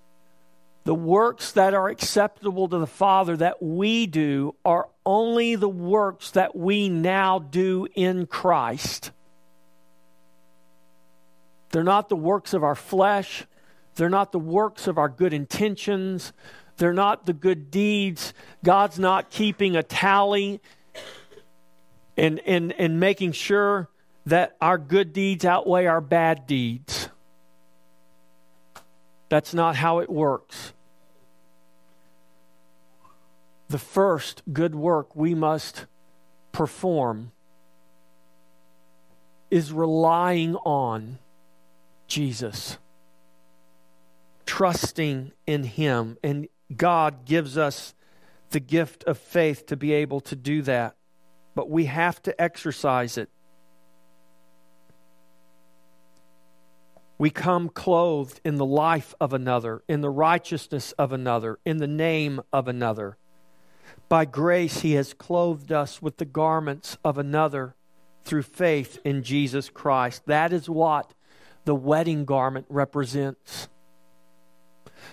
the 0.83 0.93
works 0.93 1.51
that 1.53 1.73
are 1.73 1.89
acceptable 1.89 2.69
to 2.69 2.77
the 2.77 2.85
Father 2.85 3.35
that 3.37 3.61
we 3.61 4.05
do, 4.05 4.53
are 4.63 4.87
only 5.03 5.55
the 5.55 5.67
works 5.67 6.29
that 6.31 6.55
we 6.55 6.89
now 6.89 7.39
do 7.39 7.87
in 7.95 8.27
Christ. 8.27 9.11
They're 11.71 11.83
not 11.83 12.07
the 12.07 12.15
works 12.15 12.53
of 12.53 12.63
our 12.63 12.75
flesh. 12.75 13.45
They're 13.95 14.09
not 14.09 14.31
the 14.31 14.39
works 14.39 14.85
of 14.85 14.99
our 14.99 15.09
good 15.09 15.33
intentions. 15.33 16.33
They're 16.77 16.93
not 16.93 17.25
the 17.25 17.33
good 17.33 17.71
deeds. 17.71 18.35
God's 18.63 18.99
not 18.99 19.31
keeping 19.31 19.75
a 19.75 19.81
tally 19.81 20.61
and, 22.15 22.39
and, 22.45 22.73
and 22.73 22.99
making 22.99 23.31
sure 23.31 23.89
that 24.27 24.55
our 24.61 24.77
good 24.77 25.13
deeds 25.13 25.45
outweigh 25.45 25.87
our 25.87 26.01
bad 26.01 26.45
deeds. 26.45 27.09
That's 29.29 29.53
not 29.53 29.75
how 29.75 29.99
it 29.99 30.09
works. 30.09 30.73
The 33.69 33.77
first 33.77 34.43
good 34.53 34.73
work 34.75 35.15
we 35.15 35.35
must 35.35 35.85
perform 36.51 37.31
is 39.51 39.71
relying 39.71 40.55
on 40.57 41.19
Jesus, 42.07 42.77
trusting 44.45 45.31
in 45.45 45.63
Him. 45.63 46.17
And 46.23 46.47
God 46.75 47.25
gives 47.25 47.57
us 47.57 47.93
the 48.51 48.59
gift 48.61 49.03
of 49.03 49.17
faith 49.17 49.65
to 49.67 49.75
be 49.75 49.91
able 49.91 50.21
to 50.21 50.35
do 50.35 50.61
that. 50.63 50.95
But 51.53 51.69
we 51.69 51.85
have 51.85 52.21
to 52.23 52.41
exercise 52.41 53.17
it. 53.17 53.29
We 57.17 57.29
come 57.29 57.69
clothed 57.69 58.39
in 58.45 58.55
the 58.57 58.65
life 58.65 59.15
of 59.19 59.33
another, 59.33 59.81
in 59.87 60.01
the 60.01 60.09
righteousness 60.09 60.91
of 60.93 61.11
another, 61.11 61.59
in 61.65 61.77
the 61.77 61.87
name 61.87 62.41
of 62.53 62.67
another. 62.67 63.17
By 64.07 64.25
grace, 64.25 64.81
He 64.81 64.93
has 64.93 65.13
clothed 65.13 65.71
us 65.71 66.01
with 66.01 66.17
the 66.17 66.25
garments 66.25 66.97
of 67.03 67.17
another 67.17 67.75
through 68.23 68.43
faith 68.43 68.99
in 69.03 69.23
Jesus 69.23 69.69
Christ. 69.69 70.23
That 70.27 70.53
is 70.53 70.69
what 70.69 71.13
the 71.65 71.75
wedding 71.75 72.25
garment 72.25 72.67
represents. 72.69 73.67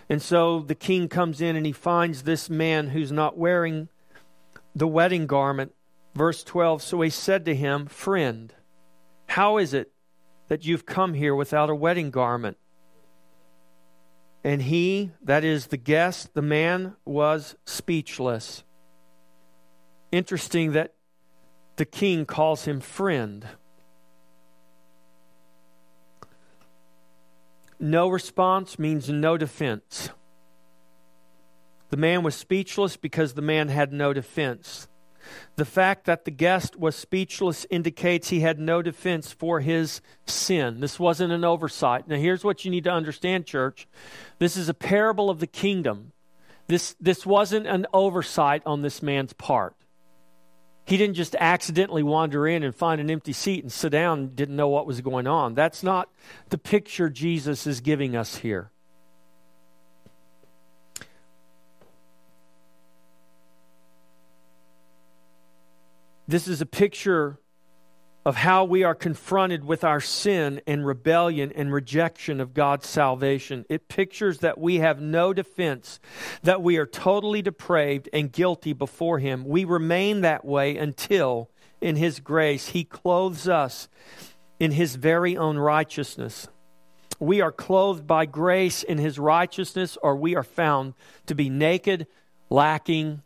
And 0.08 0.20
so 0.20 0.60
the 0.60 0.74
king 0.74 1.08
comes 1.08 1.40
in 1.40 1.56
and 1.56 1.64
he 1.64 1.72
finds 1.72 2.22
this 2.22 2.50
man 2.50 2.88
who's 2.88 3.12
not 3.12 3.38
wearing 3.38 3.88
the 4.74 4.86
wedding 4.86 5.26
garment. 5.26 5.72
Verse 6.14 6.44
12 6.44 6.82
So 6.82 7.00
he 7.00 7.10
said 7.10 7.44
to 7.46 7.54
him, 7.54 7.86
Friend, 7.86 8.52
how 9.28 9.56
is 9.56 9.72
it 9.72 9.93
that 10.54 10.64
you've 10.64 10.86
come 10.86 11.14
here 11.14 11.34
without 11.34 11.68
a 11.68 11.74
wedding 11.74 12.12
garment? 12.12 12.56
And 14.44 14.62
he, 14.62 15.10
that 15.20 15.42
is 15.42 15.66
the 15.66 15.76
guest, 15.76 16.32
the 16.34 16.42
man, 16.42 16.94
was 17.04 17.56
speechless. 17.64 18.62
Interesting 20.12 20.70
that 20.70 20.94
the 21.74 21.84
king 21.84 22.24
calls 22.24 22.66
him 22.66 22.78
friend. 22.78 23.44
No 27.80 28.08
response 28.08 28.78
means 28.78 29.08
no 29.08 29.36
defense. 29.36 30.10
The 31.90 31.96
man 31.96 32.22
was 32.22 32.36
speechless 32.36 32.96
because 32.96 33.34
the 33.34 33.42
man 33.42 33.66
had 33.66 33.92
no 33.92 34.12
defense. 34.12 34.86
The 35.56 35.64
fact 35.64 36.04
that 36.06 36.24
the 36.24 36.30
guest 36.30 36.76
was 36.76 36.96
speechless 36.96 37.66
indicates 37.70 38.28
he 38.28 38.40
had 38.40 38.58
no 38.58 38.82
defense 38.82 39.32
for 39.32 39.60
his 39.60 40.00
sin. 40.26 40.80
This 40.80 40.98
wasn't 40.98 41.32
an 41.32 41.44
oversight. 41.44 42.08
Now, 42.08 42.16
here's 42.16 42.44
what 42.44 42.64
you 42.64 42.70
need 42.70 42.84
to 42.84 42.90
understand, 42.90 43.46
church. 43.46 43.86
This 44.38 44.56
is 44.56 44.68
a 44.68 44.74
parable 44.74 45.30
of 45.30 45.40
the 45.40 45.46
kingdom. 45.46 46.12
This, 46.66 46.96
this 47.00 47.26
wasn't 47.26 47.66
an 47.66 47.86
oversight 47.92 48.62
on 48.64 48.82
this 48.82 49.02
man's 49.02 49.32
part. 49.32 49.74
He 50.86 50.96
didn't 50.96 51.14
just 51.14 51.34
accidentally 51.36 52.02
wander 52.02 52.46
in 52.46 52.62
and 52.62 52.74
find 52.74 53.00
an 53.00 53.10
empty 53.10 53.32
seat 53.32 53.64
and 53.64 53.72
sit 53.72 53.90
down 53.90 54.18
and 54.18 54.36
didn't 54.36 54.56
know 54.56 54.68
what 54.68 54.86
was 54.86 55.00
going 55.00 55.26
on. 55.26 55.54
That's 55.54 55.82
not 55.82 56.10
the 56.50 56.58
picture 56.58 57.08
Jesus 57.08 57.66
is 57.66 57.80
giving 57.80 58.14
us 58.14 58.36
here. 58.36 58.70
This 66.26 66.48
is 66.48 66.62
a 66.62 66.66
picture 66.66 67.38
of 68.24 68.36
how 68.36 68.64
we 68.64 68.82
are 68.82 68.94
confronted 68.94 69.62
with 69.62 69.84
our 69.84 70.00
sin 70.00 70.62
and 70.66 70.86
rebellion 70.86 71.52
and 71.54 71.70
rejection 71.70 72.40
of 72.40 72.54
God's 72.54 72.86
salvation. 72.86 73.66
It 73.68 73.88
pictures 73.88 74.38
that 74.38 74.56
we 74.56 74.76
have 74.76 75.02
no 75.02 75.34
defense, 75.34 76.00
that 76.42 76.62
we 76.62 76.78
are 76.78 76.86
totally 76.86 77.42
depraved 77.42 78.08
and 78.14 78.32
guilty 78.32 78.72
before 78.72 79.18
Him. 79.18 79.44
We 79.44 79.66
remain 79.66 80.22
that 80.22 80.46
way 80.46 80.78
until, 80.78 81.50
in 81.82 81.96
His 81.96 82.20
grace, 82.20 82.68
He 82.68 82.84
clothes 82.84 83.46
us 83.46 83.88
in 84.58 84.70
His 84.70 84.96
very 84.96 85.36
own 85.36 85.58
righteousness. 85.58 86.48
We 87.20 87.42
are 87.42 87.52
clothed 87.52 88.06
by 88.06 88.24
grace 88.24 88.82
in 88.82 88.96
His 88.96 89.18
righteousness, 89.18 89.98
or 90.02 90.16
we 90.16 90.34
are 90.34 90.42
found 90.42 90.94
to 91.26 91.34
be 91.34 91.50
naked, 91.50 92.06
lacking, 92.48 93.20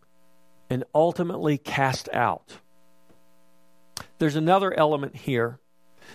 and 0.69 0.83
ultimately 0.93 1.57
cast 1.57 2.09
out. 2.13 2.59
There's 4.19 4.37
another 4.37 4.77
element 4.77 5.17
here. 5.17 5.61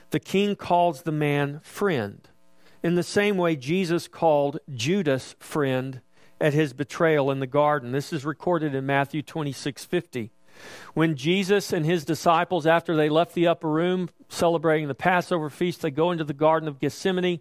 The 0.10 0.20
king 0.20 0.56
calls 0.56 1.04
the 1.04 1.12
man 1.12 1.62
friend. 1.64 2.28
In 2.84 2.96
the 2.96 3.04
same 3.04 3.38
way, 3.38 3.56
Jesus 3.56 4.08
called 4.08 4.60
Judas 4.74 5.36
friend 5.40 6.02
at 6.42 6.54
his 6.54 6.74
betrayal 6.74 7.32
in 7.32 7.40
the 7.40 7.48
garden. 7.48 7.92
This 7.92 8.12
is 8.12 8.26
recorded 8.26 8.76
in 8.76 8.86
Matthew 8.86 9.22
26 9.22 9.86
50. 9.86 10.32
When 10.94 11.16
Jesus 11.16 11.74
and 11.74 11.86
his 11.86 12.06
disciples, 12.06 12.68
after 12.68 12.96
they 12.96 13.10
left 13.10 13.34
the 13.34 13.48
upper 13.48 13.70
room 13.70 14.10
celebrating 14.30 14.88
the 14.88 14.96
Passover 14.96 15.50
feast, 15.50 15.82
they 15.82 15.90
go 15.90 16.12
into 16.12 16.24
the 16.24 16.34
Garden 16.34 16.68
of 16.68 16.80
Gethsemane. 16.80 17.40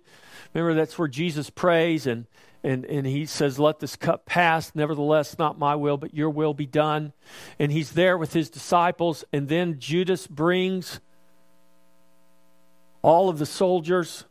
Remember, 0.54 0.74
that's 0.74 0.98
where 0.98 1.08
Jesus 1.08 1.50
prays 1.50 2.06
and 2.06 2.26
and, 2.64 2.84
and 2.84 3.06
he 3.06 3.26
says, 3.26 3.58
Let 3.58 3.80
this 3.80 3.96
cup 3.96 4.24
pass. 4.24 4.72
Nevertheless, 4.74 5.38
not 5.38 5.58
my 5.58 5.74
will, 5.74 5.96
but 5.96 6.14
your 6.14 6.30
will 6.30 6.54
be 6.54 6.66
done. 6.66 7.12
And 7.58 7.72
he's 7.72 7.92
there 7.92 8.16
with 8.16 8.32
his 8.32 8.50
disciples. 8.50 9.24
And 9.32 9.48
then 9.48 9.78
Judas 9.78 10.26
brings 10.26 11.00
all 13.02 13.28
of 13.28 13.38
the 13.38 13.46
soldiers 13.46 14.24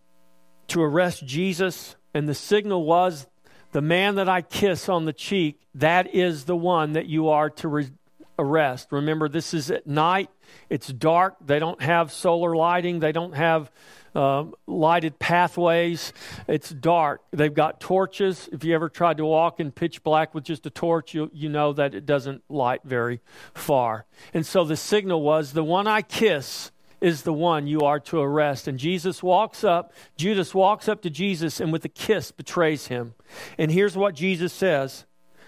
to 0.68 0.82
arrest 0.82 1.26
Jesus. 1.26 1.96
And 2.14 2.28
the 2.28 2.36
signal 2.36 2.86
was, 2.86 3.28
The 3.72 3.82
man 3.82 4.16
that 4.16 4.30
I 4.30 4.42
kiss 4.42 4.88
on 4.88 5.06
the 5.06 5.14
cheek, 5.14 5.62
that 5.76 6.14
is 6.16 6.46
the 6.46 6.56
one 6.56 6.94
that 6.94 7.08
you 7.08 7.30
are 7.30 7.50
to 7.50 7.68
re- 7.68 7.92
arrest. 8.40 8.92
Remember, 8.92 9.30
this 9.30 9.54
is 9.54 9.72
at 9.72 9.88
night, 9.88 10.30
it's 10.70 10.88
dark. 10.88 11.36
They 11.46 11.60
don't 11.60 11.82
have 11.82 12.12
solar 12.12 12.56
lighting, 12.56 13.00
they 13.00 13.12
don't 13.12 13.36
have 13.36 13.72
uh, 14.16 14.46
lighted 14.68 15.20
pathways. 15.20 16.14
It's 16.48 16.70
dark. 16.70 17.22
They've 17.32 17.54
got 17.54 17.80
torches. 17.80 18.50
If 18.52 18.64
you 18.64 18.76
ever 18.76 18.90
tried 18.90 19.18
to 19.18 19.26
walk 19.26 19.60
in 19.60 19.72
pitch 19.72 20.04
black 20.04 20.34
with 20.36 20.44
just 20.44 20.66
a 20.66 20.70
torch, 20.70 21.14
you, 21.14 21.30
you 21.34 21.50
know 21.50 21.74
that 21.74 21.96
it 21.96 22.06
doesn't 22.06 22.44
light 22.50 22.82
very 22.84 23.22
far. 23.54 24.06
And 24.34 24.46
so 24.46 24.64
the 24.64 24.76
signal 24.76 25.22
was 25.22 25.54
the 25.54 25.64
one 25.64 25.88
I 25.88 26.02
kiss 26.02 26.72
is 27.00 27.24
the 27.24 27.34
one 27.34 27.68
you 27.68 27.82
are 27.82 28.00
to 28.00 28.20
arrest. 28.20 28.68
And 28.68 28.78
Jesus 28.78 29.24
walks 29.24 29.64
up, 29.64 29.92
Judas 30.18 30.54
walks 30.54 30.88
up 30.88 31.02
to 31.02 31.10
Jesus 31.10 31.60
and 31.60 31.72
with 31.72 31.84
a 31.84 31.90
kiss 31.90 32.32
betrays 32.32 32.88
him. 32.88 33.16
And 33.58 33.72
here's 33.72 33.98
what 33.98 34.14
Jesus 34.14 34.54
says 34.54 35.06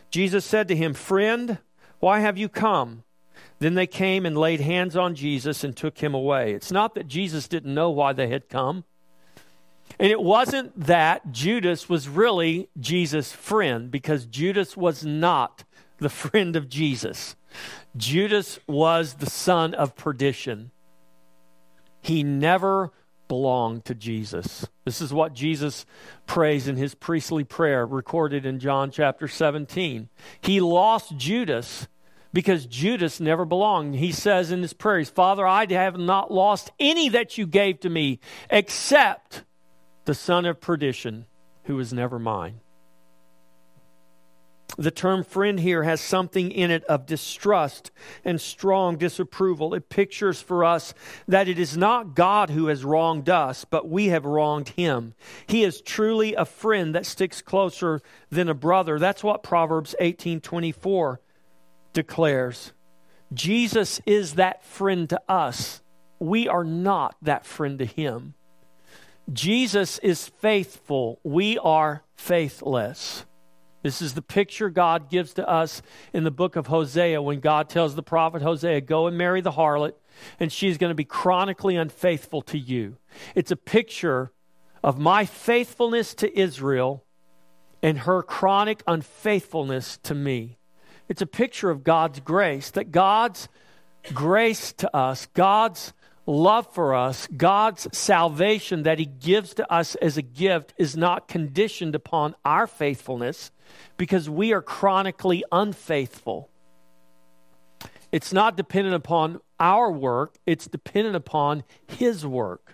Jesus 0.09 0.45
said 0.45 0.67
to 0.67 0.75
him, 0.75 0.93
Friend, 0.93 1.59
why 2.03 2.19
have 2.19 2.37
you 2.37 2.49
come? 2.49 3.05
Then 3.59 3.75
they 3.75 3.87
came 3.87 4.25
and 4.25 4.37
laid 4.37 4.59
hands 4.59 4.97
on 4.97 5.15
Jesus 5.15 5.63
and 5.63 5.73
took 5.73 5.99
him 5.99 6.13
away. 6.13 6.51
It's 6.51 6.69
not 6.69 6.95
that 6.95 7.07
Jesus 7.07 7.47
didn't 7.47 7.73
know 7.73 7.91
why 7.91 8.11
they 8.11 8.27
had 8.27 8.49
come. 8.49 8.83
And 9.97 10.11
it 10.11 10.21
wasn't 10.21 10.77
that 10.77 11.31
Judas 11.31 11.87
was 11.87 12.09
really 12.09 12.67
Jesus' 12.77 13.31
friend, 13.31 13.89
because 13.89 14.25
Judas 14.25 14.75
was 14.75 15.05
not 15.05 15.63
the 15.99 16.09
friend 16.23 16.57
of 16.57 16.67
Jesus. 16.67 17.37
Judas 17.95 18.59
was 18.67 19.13
the 19.13 19.29
son 19.29 19.73
of 19.73 19.95
perdition. 19.95 20.71
He 22.01 22.21
never 22.21 22.91
belonged 23.29 23.85
to 23.85 23.95
Jesus. 23.95 24.67
This 24.83 24.99
is 24.99 25.13
what 25.13 25.33
Jesus 25.33 25.85
prays 26.27 26.67
in 26.67 26.75
his 26.75 26.95
priestly 26.95 27.45
prayer 27.45 27.85
recorded 27.85 28.45
in 28.45 28.59
John 28.59 28.91
chapter 28.91 29.29
17. 29.29 30.09
He 30.41 30.59
lost 30.59 31.15
Judas 31.15 31.87
because 32.33 32.65
Judas 32.65 33.19
never 33.19 33.45
belonged. 33.45 33.95
He 33.95 34.11
says 34.11 34.51
in 34.51 34.61
his 34.61 34.73
prayers, 34.73 35.09
Father, 35.09 35.45
I 35.45 35.65
have 35.71 35.97
not 35.97 36.31
lost 36.31 36.71
any 36.79 37.09
that 37.09 37.37
you 37.37 37.45
gave 37.45 37.79
to 37.81 37.89
me 37.89 38.19
except 38.49 39.43
the 40.05 40.15
son 40.15 40.45
of 40.45 40.59
perdition 40.59 41.25
who 41.65 41.75
was 41.75 41.93
never 41.93 42.19
mine. 42.19 42.59
The 44.75 44.91
term 44.91 45.23
friend 45.23 45.59
here 45.59 45.83
has 45.83 46.01
something 46.01 46.49
in 46.49 46.71
it 46.71 46.83
of 46.85 47.05
distrust 47.05 47.91
and 48.25 48.41
strong 48.41 48.97
disapproval. 48.97 49.75
It 49.75 49.87
pictures 49.87 50.41
for 50.41 50.65
us 50.65 50.95
that 51.27 51.47
it 51.47 51.59
is 51.59 51.77
not 51.77 52.15
God 52.15 52.49
who 52.49 52.67
has 52.67 52.83
wronged 52.83 53.29
us, 53.29 53.65
but 53.65 53.87
we 53.87 54.07
have 54.07 54.25
wronged 54.25 54.69
him. 54.69 55.13
He 55.45 55.63
is 55.63 55.79
truly 55.79 56.33
a 56.33 56.45
friend 56.45 56.95
that 56.95 57.05
sticks 57.05 57.39
closer 57.39 58.01
than 58.31 58.49
a 58.49 58.55
brother. 58.55 58.97
That's 58.97 59.23
what 59.23 59.43
Proverbs 59.43 59.93
18:24 59.99 61.19
declares. 61.93 62.73
Jesus 63.33 64.01
is 64.05 64.35
that 64.35 64.63
friend 64.63 65.09
to 65.09 65.21
us. 65.27 65.81
We 66.19 66.47
are 66.47 66.63
not 66.63 67.15
that 67.21 67.45
friend 67.45 67.79
to 67.79 67.85
him. 67.85 68.35
Jesus 69.31 69.99
is 69.99 70.27
faithful. 70.27 71.19
We 71.23 71.57
are 71.57 72.03
faithless. 72.15 73.25
This 73.81 74.01
is 74.01 74.13
the 74.13 74.21
picture 74.21 74.69
God 74.69 75.09
gives 75.09 75.33
to 75.33 75.47
us 75.47 75.81
in 76.13 76.23
the 76.23 76.31
book 76.31 76.55
of 76.55 76.67
Hosea 76.67 77.21
when 77.21 77.41
God 77.41 77.69
tells 77.69 77.95
the 77.95 78.03
prophet 78.03 78.41
Hosea, 78.41 78.81
Go 78.81 79.07
and 79.07 79.17
marry 79.17 79.41
the 79.41 79.51
harlot, 79.51 79.93
and 80.39 80.51
she's 80.51 80.77
going 80.77 80.91
to 80.91 80.95
be 80.95 81.03
chronically 81.03 81.75
unfaithful 81.75 82.41
to 82.43 82.57
you. 82.57 82.97
It's 83.35 83.51
a 83.51 83.57
picture 83.57 84.31
of 84.83 84.99
my 84.99 85.25
faithfulness 85.25 86.13
to 86.15 86.39
Israel 86.39 87.03
and 87.81 87.99
her 87.99 88.23
chronic 88.23 88.81
unfaithfulness 88.87 89.97
to 90.03 90.15
me. 90.15 90.57
It's 91.13 91.21
a 91.21 91.27
picture 91.27 91.69
of 91.69 91.83
God's 91.83 92.21
grace, 92.21 92.71
that 92.71 92.91
God's 92.91 93.47
grace 94.15 94.73
to 94.73 94.97
us, 94.97 95.27
God's 95.35 95.93
love 96.25 96.73
for 96.73 96.95
us, 96.95 97.27
God's 97.37 97.87
salvation 97.95 98.81
that 98.81 98.97
He 98.97 99.05
gives 99.05 99.53
to 99.53 99.71
us 99.71 99.93
as 99.93 100.17
a 100.17 100.23
gift 100.23 100.73
is 100.75 100.97
not 100.97 101.27
conditioned 101.27 101.93
upon 101.93 102.33
our 102.43 102.65
faithfulness 102.65 103.51
because 103.95 104.27
we 104.27 104.53
are 104.53 104.61
chronically 104.63 105.43
unfaithful. 105.51 106.49
It's 108.11 108.33
not 108.33 108.57
dependent 108.57 108.95
upon 108.95 109.39
our 109.59 109.91
work, 109.91 110.39
it's 110.47 110.65
dependent 110.65 111.15
upon 111.15 111.63
His 111.85 112.25
work 112.25 112.73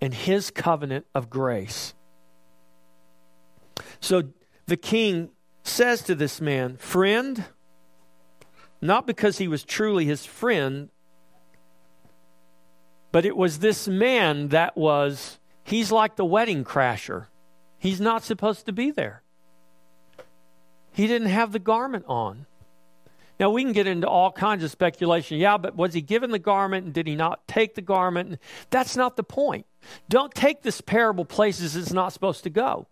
and 0.00 0.14
His 0.14 0.50
covenant 0.50 1.04
of 1.14 1.28
grace. 1.28 1.92
So 4.00 4.22
the 4.64 4.78
king 4.78 5.28
says 5.68 6.02
to 6.02 6.14
this 6.14 6.40
man, 6.40 6.76
Friend, 6.76 7.44
not 8.80 9.06
because 9.06 9.38
he 9.38 9.48
was 9.48 9.64
truly 9.64 10.04
his 10.04 10.24
friend, 10.24 10.88
but 13.10 13.24
it 13.24 13.36
was 13.36 13.58
this 13.58 13.88
man 13.88 14.48
that 14.48 14.76
was, 14.76 15.38
he's 15.64 15.90
like 15.90 16.16
the 16.16 16.24
wedding 16.24 16.64
crasher. 16.64 17.26
He's 17.78 18.00
not 18.00 18.24
supposed 18.24 18.66
to 18.66 18.72
be 18.72 18.90
there. 18.90 19.22
He 20.92 21.06
didn't 21.06 21.28
have 21.28 21.52
the 21.52 21.58
garment 21.58 22.04
on. 22.08 22.46
Now, 23.38 23.50
we 23.50 23.62
can 23.62 23.72
get 23.72 23.86
into 23.86 24.08
all 24.08 24.32
kinds 24.32 24.64
of 24.64 24.70
speculation. 24.70 25.38
Yeah, 25.38 25.58
but 25.58 25.76
was 25.76 25.94
he 25.94 26.00
given 26.00 26.32
the 26.32 26.40
garment 26.40 26.86
and 26.86 26.94
did 26.94 27.06
he 27.06 27.14
not 27.14 27.46
take 27.46 27.76
the 27.76 27.82
garment? 27.82 28.40
That's 28.70 28.96
not 28.96 29.16
the 29.16 29.22
point. 29.22 29.66
Don't 30.08 30.34
take 30.34 30.62
this 30.62 30.80
parable 30.80 31.24
places 31.24 31.76
it's 31.76 31.92
not 31.92 32.12
supposed 32.12 32.42
to 32.44 32.50
go. 32.50 32.88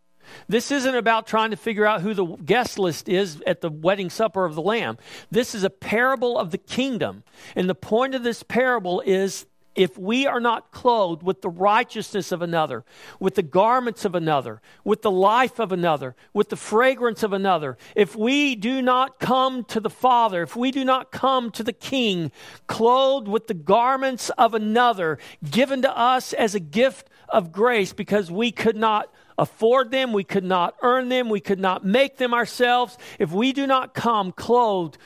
This 0.49 0.71
isn't 0.71 0.95
about 0.95 1.27
trying 1.27 1.51
to 1.51 1.57
figure 1.57 1.87
out 1.87 2.03
who 2.03 2.15
the 2.15 2.27
guest 2.27 2.79
list 2.79 3.09
is 3.09 3.43
at 3.47 3.61
the 3.61 3.71
wedding 3.71 4.11
supper 4.11 4.45
of 4.45 4.55
the 4.55 4.63
Lamb. 4.63 4.99
This 5.31 5.55
is 5.55 5.65
a 5.65 5.71
parable 5.71 6.39
of 6.39 6.51
the 6.51 6.59
kingdom. 6.59 7.25
And 7.55 7.69
the 7.69 7.75
point 7.75 8.15
of 8.15 8.23
this 8.23 8.43
parable 8.43 9.03
is 9.05 9.47
if 9.77 9.99
we 9.99 10.27
are 10.27 10.41
not 10.41 10.73
clothed 10.73 11.23
with 11.23 11.43
the 11.43 11.51
righteousness 11.51 12.33
of 12.33 12.41
another, 12.41 12.85
with 13.21 13.35
the 13.35 13.43
garments 13.43 14.05
of 14.05 14.15
another, 14.15 14.63
with 14.85 15.03
the 15.03 15.11
life 15.11 15.59
of 15.59 15.71
another, 15.71 16.17
with 16.33 16.49
the 16.49 16.57
fragrance 16.57 17.23
of 17.23 17.33
another, 17.33 17.77
if 17.95 18.17
we 18.17 18.57
do 18.57 18.81
not 18.81 19.21
come 19.21 19.65
to 19.65 19.79
the 19.79 19.91
Father, 19.91 20.43
if 20.43 20.57
we 20.57 20.71
do 20.71 20.85
not 20.85 21.13
come 21.13 21.51
to 21.51 21.63
the 21.63 21.75
King 21.75 22.33
clothed 22.67 23.29
with 23.29 23.47
the 23.47 23.55
garments 23.55 24.31
of 24.31 24.55
another, 24.55 25.19
given 25.49 25.83
to 25.83 25.97
us 25.97 26.33
as 26.33 26.55
a 26.55 26.61
gift 26.61 27.09
of 27.29 27.53
grace 27.53 27.93
because 27.93 28.31
we 28.31 28.51
could 28.51 28.77
not 28.77 29.13
afford 29.39 29.91
them, 29.91 30.13
we 30.13 30.25
could 30.25 30.45
not 30.45 30.75
earn 30.83 31.09
them, 31.09 31.29
we 31.29 31.41
could 31.41 31.59
not 31.59 31.85
make 31.85 32.17
them 32.17 32.33
ourselves, 32.33 32.97
if 33.19 33.33
we 33.33 33.53
do 33.53 33.67
not 33.67 33.95
come 33.95 34.33
clothed 34.33 34.99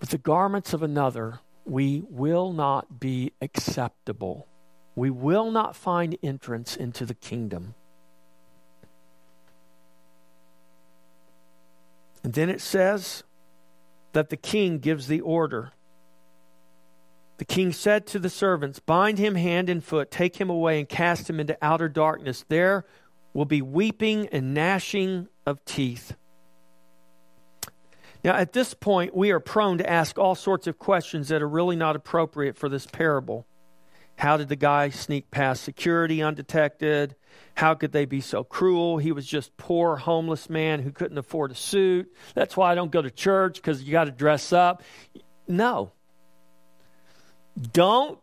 with 0.00 0.10
the 0.10 0.18
garments 0.18 0.72
of 0.72 0.82
another, 0.82 1.40
we 1.64 2.04
will 2.08 2.52
not 2.52 3.00
be 3.00 3.32
acceptable. 3.40 4.46
We 4.94 5.10
will 5.10 5.50
not 5.50 5.76
find 5.76 6.16
entrance 6.22 6.76
into 6.76 7.04
the 7.04 7.14
kingdom. 7.14 7.74
And 12.24 12.32
then 12.32 12.48
it 12.48 12.60
says 12.60 13.22
that 14.12 14.30
the 14.30 14.36
king 14.36 14.78
gives 14.78 15.06
the 15.06 15.20
order. 15.20 15.72
The 17.38 17.44
king 17.44 17.72
said 17.72 18.06
to 18.08 18.18
the 18.18 18.28
servants, 18.28 18.80
Bind 18.80 19.18
him 19.18 19.36
hand 19.36 19.70
and 19.70 19.82
foot, 19.82 20.10
take 20.10 20.36
him 20.36 20.50
away, 20.50 20.80
and 20.80 20.88
cast 20.88 21.30
him 21.30 21.40
into 21.40 21.56
outer 21.62 21.88
darkness. 21.88 22.44
There 22.48 22.84
will 23.32 23.44
be 23.44 23.62
weeping 23.62 24.28
and 24.28 24.54
gnashing 24.54 25.28
of 25.46 25.64
teeth. 25.64 26.16
Now, 28.24 28.34
at 28.34 28.52
this 28.52 28.74
point, 28.74 29.16
we 29.16 29.30
are 29.30 29.38
prone 29.38 29.78
to 29.78 29.88
ask 29.88 30.18
all 30.18 30.34
sorts 30.34 30.66
of 30.66 30.78
questions 30.78 31.28
that 31.28 31.40
are 31.40 31.48
really 31.48 31.76
not 31.76 31.94
appropriate 31.94 32.56
for 32.56 32.68
this 32.68 32.84
parable. 32.84 33.46
How 34.16 34.36
did 34.36 34.48
the 34.48 34.56
guy 34.56 34.88
sneak 34.88 35.30
past 35.30 35.62
security 35.62 36.20
undetected? 36.20 37.14
How 37.54 37.74
could 37.74 37.92
they 37.92 38.04
be 38.04 38.20
so 38.20 38.42
cruel? 38.42 38.98
He 38.98 39.12
was 39.12 39.24
just 39.24 39.56
poor 39.56 39.96
homeless 39.96 40.50
man 40.50 40.82
who 40.82 40.90
couldn't 40.90 41.18
afford 41.18 41.52
a 41.52 41.54
suit. 41.54 42.12
That's 42.34 42.56
why 42.56 42.72
I 42.72 42.74
don't 42.74 42.90
go 42.90 43.00
to 43.00 43.12
church 43.12 43.54
because 43.54 43.84
you 43.84 43.92
got 43.92 44.04
to 44.04 44.10
dress 44.10 44.52
up. 44.52 44.82
No. 45.46 45.92
Don't 47.72 48.18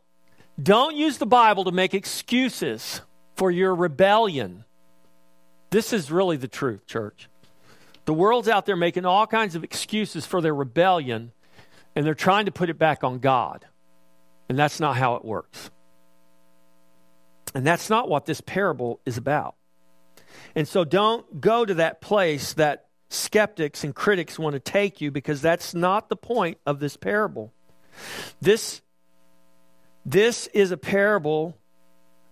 don't 0.62 0.96
use 0.96 1.18
the 1.18 1.26
Bible 1.26 1.66
to 1.66 1.72
make 1.72 1.94
excuses 1.94 3.02
for 3.36 3.52
your 3.52 3.76
rebellion. 3.76 4.64
This 5.70 5.92
is 5.92 6.10
really 6.10 6.38
the 6.38 6.48
truth, 6.48 6.86
church. 6.88 7.28
The 8.06 8.14
world's 8.14 8.48
out 8.48 8.66
there 8.66 8.78
making 8.78 9.06
all 9.06 9.28
kinds 9.28 9.56
of 9.56 9.64
excuses 9.64 10.26
for 10.26 10.40
their 10.40 10.56
rebellion, 10.56 11.34
and 11.96 12.06
they're 12.06 12.14
trying 12.14 12.46
to 12.46 12.52
put 12.52 12.70
it 12.70 12.78
back 12.78 13.04
on 13.04 13.20
God. 13.20 13.66
And 14.48 14.58
that's 14.58 14.80
not 14.80 14.96
how 14.96 15.16
it 15.16 15.26
works. 15.26 15.72
And 17.54 17.66
that's 17.66 17.90
not 17.90 18.08
what 18.08 18.26
this 18.26 18.42
parable 18.42 19.02
is 19.06 19.18
about. 19.18 19.56
And 20.56 20.68
so 20.68 20.86
don't 20.86 21.42
go 21.42 21.66
to 21.66 21.74
that 21.76 22.00
place 22.00 22.54
that 22.54 22.86
skeptics 23.10 23.84
and 23.84 23.96
critics 23.96 24.38
want 24.38 24.54
to 24.54 24.60
take 24.60 25.02
you 25.02 25.12
because 25.12 25.42
that's 25.42 25.74
not 25.74 26.10
the 26.10 26.16
point 26.16 26.60
of 26.66 26.80
this 26.80 26.96
parable. 26.96 27.54
This, 28.42 28.82
this 30.06 30.48
is 30.48 30.72
a 30.72 30.78
parable 30.78 31.58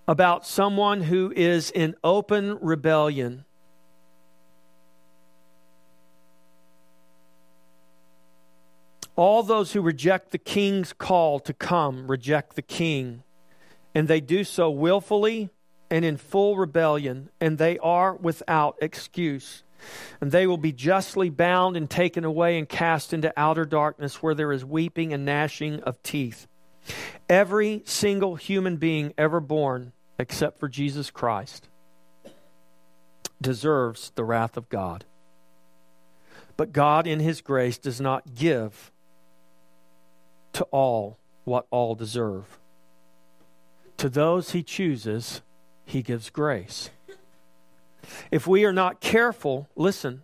about 0.07 0.45
someone 0.45 1.01
who 1.01 1.33
is 1.35 1.71
in 1.71 1.95
open 2.03 2.57
rebellion 2.61 3.45
All 9.15 9.43
those 9.43 9.73
who 9.73 9.81
reject 9.81 10.31
the 10.31 10.39
king's 10.39 10.91
call 10.91 11.39
to 11.41 11.53
come 11.53 12.09
reject 12.09 12.55
the 12.55 12.63
king, 12.63 13.23
and 13.93 14.07
they 14.07 14.19
do 14.19 14.43
so 14.43 14.71
willfully 14.71 15.49
and 15.91 16.03
in 16.03 16.17
full 16.17 16.57
rebellion, 16.57 17.29
and 17.39 17.59
they 17.59 17.77
are 17.77 18.15
without 18.15 18.77
excuse. 18.81 19.63
And 20.19 20.31
they 20.31 20.47
will 20.47 20.57
be 20.57 20.71
justly 20.71 21.29
bound 21.29 21.77
and 21.77 21.89
taken 21.89 22.23
away 22.23 22.57
and 22.57 22.67
cast 22.67 23.13
into 23.13 23.33
outer 23.37 23.65
darkness 23.65 24.23
where 24.23 24.33
there 24.33 24.51
is 24.51 24.65
weeping 24.65 25.13
and 25.13 25.25
gnashing 25.25 25.81
of 25.81 26.01
teeth. 26.01 26.47
Every 27.33 27.81
single 27.85 28.35
human 28.35 28.77
being 28.77 29.11
ever 29.17 29.39
born, 29.39 29.91
except 30.19 30.59
for 30.59 30.67
Jesus 30.69 31.09
Christ, 31.09 31.67
deserves 33.41 34.11
the 34.13 34.23
wrath 34.23 34.55
of 34.55 34.69
God. 34.69 35.03
But 36.57 36.73
God, 36.73 37.07
in 37.07 37.19
His 37.19 37.41
grace, 37.41 37.79
does 37.79 37.99
not 37.99 38.35
give 38.35 38.91
to 40.51 40.63
all 40.65 41.17
what 41.43 41.65
all 41.71 41.95
deserve. 41.95 42.59
To 43.97 44.09
those 44.09 44.51
he 44.51 44.61
chooses, 44.61 45.41
he 45.85 46.03
gives 46.03 46.29
grace. 46.29 46.91
If 48.29 48.45
we 48.45 48.63
are 48.63 48.71
not 48.71 49.01
careful, 49.01 49.67
listen, 49.75 50.21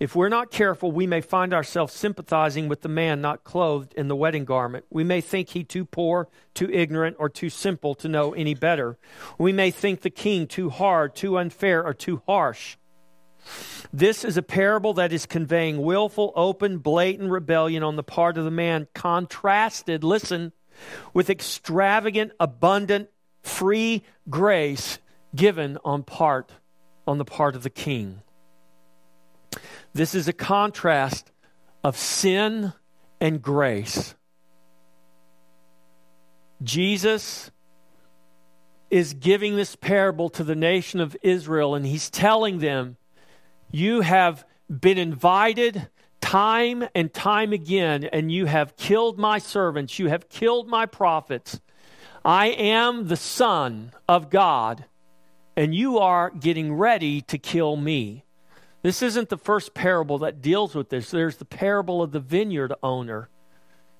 If 0.00 0.14
we're 0.14 0.28
not 0.28 0.50
careful, 0.50 0.90
we 0.90 1.06
may 1.06 1.20
find 1.20 1.52
ourselves 1.52 1.92
sympathizing 1.92 2.68
with 2.68 2.82
the 2.82 2.88
man 2.88 3.20
not 3.20 3.44
clothed 3.44 3.92
in 3.94 4.08
the 4.08 4.16
wedding 4.16 4.44
garment. 4.44 4.84
We 4.90 5.04
may 5.04 5.20
think 5.20 5.50
he 5.50 5.64
too 5.64 5.84
poor, 5.84 6.28
too 6.54 6.70
ignorant, 6.70 7.16
or 7.18 7.28
too 7.28 7.50
simple 7.50 7.94
to 7.96 8.08
know 8.08 8.32
any 8.32 8.54
better. 8.54 8.98
We 9.38 9.52
may 9.52 9.70
think 9.70 10.00
the 10.00 10.10
king 10.10 10.46
too 10.46 10.70
hard, 10.70 11.14
too 11.14 11.38
unfair, 11.38 11.84
or 11.84 11.94
too 11.94 12.22
harsh. 12.26 12.76
This 13.92 14.24
is 14.24 14.36
a 14.36 14.42
parable 14.42 14.94
that 14.94 15.12
is 15.12 15.26
conveying 15.26 15.80
willful, 15.82 16.32
open, 16.34 16.78
blatant 16.78 17.30
rebellion 17.30 17.82
on 17.82 17.96
the 17.96 18.02
part 18.02 18.38
of 18.38 18.44
the 18.44 18.50
man, 18.50 18.88
contrasted, 18.94 20.02
listen, 20.02 20.52
with 21.14 21.30
extravagant, 21.30 22.32
abundant, 22.40 23.08
free 23.42 24.02
grace 24.28 24.98
given 25.34 25.78
on 25.84 26.02
part 26.02 26.52
on 27.06 27.18
the 27.18 27.24
part 27.24 27.54
of 27.54 27.62
the 27.62 27.70
king. 27.70 28.22
This 29.92 30.14
is 30.14 30.28
a 30.28 30.32
contrast 30.32 31.30
of 31.82 31.96
sin 31.96 32.72
and 33.20 33.40
grace. 33.40 34.14
Jesus 36.62 37.50
is 38.90 39.14
giving 39.14 39.56
this 39.56 39.76
parable 39.76 40.28
to 40.30 40.44
the 40.44 40.54
nation 40.54 41.00
of 41.00 41.16
Israel, 41.22 41.74
and 41.74 41.86
he's 41.86 42.10
telling 42.10 42.58
them, 42.58 42.96
You 43.70 44.00
have 44.00 44.44
been 44.68 44.98
invited 44.98 45.88
time 46.20 46.84
and 46.94 47.12
time 47.12 47.52
again, 47.52 48.04
and 48.04 48.32
you 48.32 48.46
have 48.46 48.76
killed 48.76 49.18
my 49.18 49.38
servants, 49.38 49.98
you 49.98 50.08
have 50.08 50.28
killed 50.28 50.68
my 50.68 50.86
prophets. 50.86 51.60
I 52.24 52.48
am 52.48 53.06
the 53.06 53.16
Son 53.16 53.92
of 54.08 54.30
God, 54.30 54.84
and 55.56 55.74
you 55.74 55.98
are 55.98 56.30
getting 56.30 56.74
ready 56.74 57.20
to 57.22 57.38
kill 57.38 57.76
me. 57.76 58.25
This 58.86 59.02
isn't 59.02 59.30
the 59.30 59.36
first 59.36 59.74
parable 59.74 60.18
that 60.18 60.40
deals 60.40 60.76
with 60.76 60.90
this. 60.90 61.10
There's 61.10 61.38
the 61.38 61.44
parable 61.44 62.04
of 62.04 62.12
the 62.12 62.20
vineyard 62.20 62.72
owner. 62.84 63.28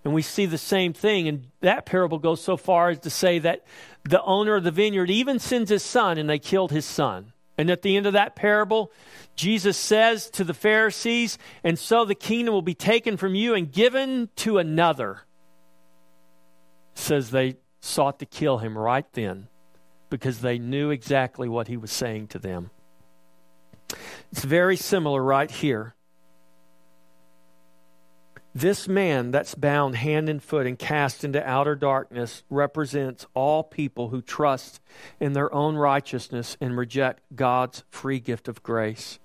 And 0.05 0.15
we 0.15 0.23
see 0.23 0.47
the 0.47 0.59
same 0.59 0.93
thing. 0.93 1.27
And 1.27 1.49
that 1.59 1.87
parable 1.87 2.21
goes 2.21 2.41
so 2.41 2.57
far 2.57 2.91
as 2.91 3.01
to 3.01 3.11
say 3.11 3.41
that 3.41 3.65
the 4.05 4.23
owner 4.23 4.55
of 4.55 4.63
the 4.63 4.71
vineyard 4.71 5.11
even 5.11 5.41
sends 5.41 5.71
his 5.71 5.83
son 5.83 6.19
and 6.19 6.31
they 6.31 6.39
killed 6.39 6.71
his 6.71 6.85
son. 6.85 7.33
And 7.59 7.69
at 7.69 7.83
the 7.83 7.97
end 7.97 8.07
of 8.07 8.13
that 8.13 8.37
parable, 8.37 8.93
Jesus 9.35 9.77
says 9.77 10.31
to 10.31 10.45
the 10.45 10.55
Pharisees, 10.55 11.37
And 11.65 11.77
so 11.77 12.05
the 12.05 12.15
kingdom 12.15 12.55
will 12.55 12.63
be 12.63 12.73
taken 12.73 13.17
from 13.17 13.35
you 13.35 13.55
and 13.55 13.73
given 13.73 14.29
to 14.37 14.59
another. 14.59 15.23
Says 16.95 17.33
they 17.33 17.57
sought 17.81 18.21
to 18.21 18.25
kill 18.25 18.59
him 18.59 18.79
right 18.79 19.13
then 19.15 19.49
because 20.11 20.43
they 20.43 20.61
knew 20.61 20.91
exactly 20.91 21.49
what 21.49 21.67
he 21.67 21.77
was 21.77 21.91
saying 21.91 22.29
to 22.29 22.39
them. 22.39 22.71
It's 24.33 24.45
very 24.45 24.77
similar 24.77 25.23
right 25.23 25.51
here. 25.51 25.95
This 28.55 28.89
man 28.89 29.33
that's 29.33 29.55
bound 29.55 29.97
hand 29.97 30.31
and 30.31 30.43
foot 30.43 30.67
and 30.67 30.79
cast 30.79 31.25
into 31.25 31.47
outer 31.47 31.75
darkness 31.75 32.43
represents 32.49 33.27
all 33.35 33.63
people 33.63 34.09
who 34.09 34.23
trust 34.23 34.81
in 35.21 35.35
their 35.35 35.53
own 35.53 35.77
righteousness 35.77 36.57
and 36.59 36.75
reject 36.75 37.21
God's 37.37 37.85
free 37.91 38.19
gift 38.19 38.49
of 38.49 38.63
grace. 38.63 39.19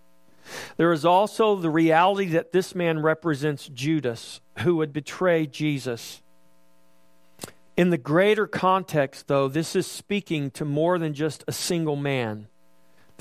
There 0.75 0.91
is 0.91 1.05
also 1.05 1.55
the 1.55 1.69
reality 1.69 2.25
that 2.31 2.51
this 2.51 2.75
man 2.75 2.99
represents 2.99 3.69
Judas, 3.69 4.41
who 4.59 4.75
would 4.75 4.91
betray 4.91 5.45
Jesus. 5.45 6.21
In 7.77 7.89
the 7.89 7.97
greater 7.97 8.47
context, 8.47 9.29
though, 9.29 9.47
this 9.47 9.77
is 9.77 9.87
speaking 9.87 10.51
to 10.51 10.65
more 10.65 10.99
than 10.99 11.13
just 11.13 11.45
a 11.47 11.53
single 11.53 11.95
man. 11.95 12.47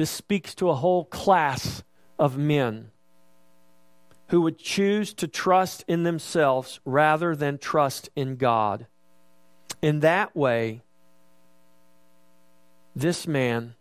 This 0.00 0.08
speaks 0.08 0.54
to 0.54 0.70
a 0.70 0.74
whole 0.74 1.04
class 1.04 1.82
of 2.18 2.38
men 2.38 2.90
who 4.28 4.40
would 4.40 4.56
choose 4.56 5.12
to 5.12 5.28
trust 5.28 5.84
in 5.86 6.04
themselves 6.04 6.80
rather 6.86 7.36
than 7.36 7.58
trust 7.58 8.08
in 8.16 8.36
God. 8.36 8.86
In 9.82 10.00
that 10.00 10.34
way, 10.34 10.80
this 12.96 13.26
man 13.26 13.74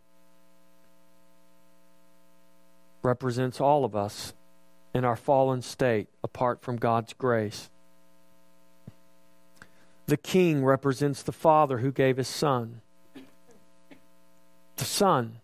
represents 3.02 3.62
all 3.62 3.86
of 3.86 3.96
us 3.96 4.34
in 4.94 5.06
our 5.06 5.16
fallen 5.16 5.62
state 5.62 6.10
apart 6.22 6.62
from 6.62 6.76
God's 6.76 7.14
grace. 7.14 7.70
The 10.08 10.18
king 10.18 10.66
represents 10.66 11.24
the 11.24 11.32
father 11.32 11.78
who 11.78 11.94
gave 11.94 12.18
his 12.18 12.28
son. 12.28 12.82
The 14.76 14.84
son 14.84 15.40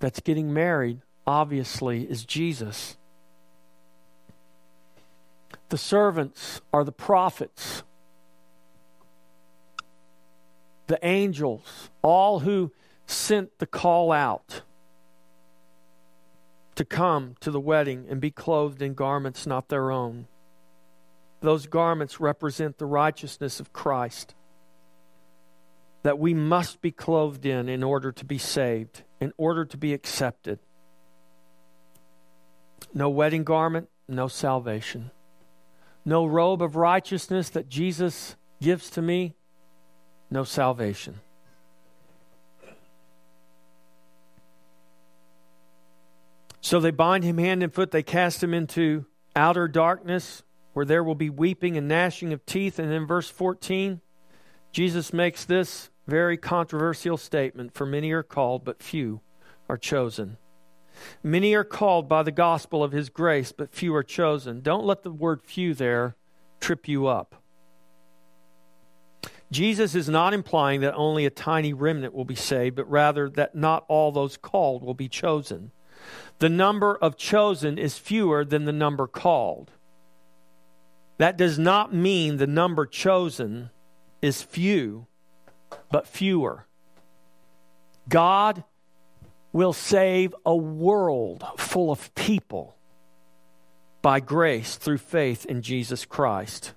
that's 0.00 0.20
getting 0.20 0.52
married, 0.52 1.00
obviously, 1.26 2.02
is 2.02 2.24
Jesus. 2.24 2.96
The 5.68 5.78
servants 5.78 6.60
are 6.72 6.82
the 6.82 6.90
prophets, 6.90 7.84
the 10.88 10.98
angels, 11.06 11.90
all 12.02 12.40
who 12.40 12.72
sent 13.06 13.56
the 13.58 13.66
call 13.66 14.10
out 14.10 14.62
to 16.74 16.84
come 16.84 17.36
to 17.40 17.50
the 17.50 17.60
wedding 17.60 18.06
and 18.08 18.20
be 18.20 18.30
clothed 18.30 18.82
in 18.82 18.94
garments 18.94 19.46
not 19.46 19.68
their 19.68 19.92
own. 19.92 20.26
Those 21.40 21.66
garments 21.66 22.20
represent 22.20 22.78
the 22.78 22.86
righteousness 22.86 23.60
of 23.60 23.72
Christ 23.72 24.34
that 26.02 26.18
we 26.18 26.34
must 26.34 26.80
be 26.80 26.90
clothed 26.90 27.44
in 27.44 27.68
in 27.68 27.82
order 27.82 28.12
to 28.12 28.24
be 28.24 28.38
saved 28.38 29.02
in 29.20 29.32
order 29.36 29.64
to 29.66 29.76
be 29.76 29.92
accepted. 29.92 30.58
No 32.92 33.10
wedding 33.10 33.44
garment, 33.44 33.88
no 34.08 34.26
salvation. 34.26 35.10
No 36.04 36.24
robe 36.24 36.62
of 36.62 36.74
righteousness 36.74 37.50
that 37.50 37.68
Jesus 37.68 38.36
gives 38.60 38.90
to 38.90 39.02
me, 39.02 39.34
no 40.30 40.44
salvation. 40.44 41.20
So 46.62 46.80
they 46.80 46.90
bind 46.90 47.24
him 47.24 47.38
hand 47.38 47.62
and 47.62 47.72
foot, 47.72 47.90
they 47.90 48.02
cast 48.02 48.42
him 48.42 48.54
into 48.54 49.04
outer 49.36 49.68
darkness 49.68 50.42
where 50.72 50.86
there 50.86 51.04
will 51.04 51.14
be 51.14 51.30
weeping 51.30 51.76
and 51.76 51.88
gnashing 51.88 52.32
of 52.32 52.46
teeth. 52.46 52.78
And 52.78 52.92
in 52.92 53.06
verse 53.06 53.28
14, 53.28 54.00
Jesus 54.72 55.12
makes 55.12 55.44
this 55.44 55.90
very 56.06 56.36
controversial 56.36 57.16
statement 57.16 57.74
For 57.74 57.86
many 57.86 58.12
are 58.12 58.22
called, 58.22 58.64
but 58.64 58.82
few 58.82 59.20
are 59.68 59.78
chosen. 59.78 60.36
Many 61.22 61.54
are 61.54 61.64
called 61.64 62.08
by 62.08 62.22
the 62.22 62.32
gospel 62.32 62.84
of 62.84 62.92
his 62.92 63.08
grace, 63.08 63.52
but 63.52 63.72
few 63.72 63.94
are 63.94 64.02
chosen. 64.02 64.60
Don't 64.60 64.84
let 64.84 65.02
the 65.02 65.10
word 65.10 65.42
few 65.42 65.72
there 65.72 66.16
trip 66.60 66.88
you 66.88 67.06
up. 67.06 67.36
Jesus 69.50 69.94
is 69.94 70.08
not 70.08 70.34
implying 70.34 70.80
that 70.82 70.94
only 70.94 71.26
a 71.26 71.30
tiny 71.30 71.72
remnant 71.72 72.14
will 72.14 72.24
be 72.24 72.36
saved, 72.36 72.76
but 72.76 72.88
rather 72.88 73.28
that 73.30 73.54
not 73.54 73.84
all 73.88 74.12
those 74.12 74.36
called 74.36 74.82
will 74.82 74.94
be 74.94 75.08
chosen. 75.08 75.72
The 76.38 76.48
number 76.48 76.96
of 76.96 77.16
chosen 77.16 77.76
is 77.76 77.98
fewer 77.98 78.44
than 78.44 78.64
the 78.64 78.72
number 78.72 79.06
called. 79.06 79.72
That 81.18 81.36
does 81.36 81.58
not 81.58 81.92
mean 81.92 82.36
the 82.36 82.46
number 82.46 82.86
chosen 82.86 83.70
is 84.22 84.42
few, 84.42 85.06
but 85.90 86.06
fewer. 86.06 86.66
God 88.08 88.64
will 89.52 89.72
save 89.72 90.34
a 90.44 90.54
world 90.54 91.44
full 91.56 91.90
of 91.90 92.14
people 92.14 92.76
by 94.02 94.20
grace 94.20 94.76
through 94.76 94.98
faith 94.98 95.44
in 95.46 95.62
Jesus 95.62 96.04
Christ. 96.04 96.72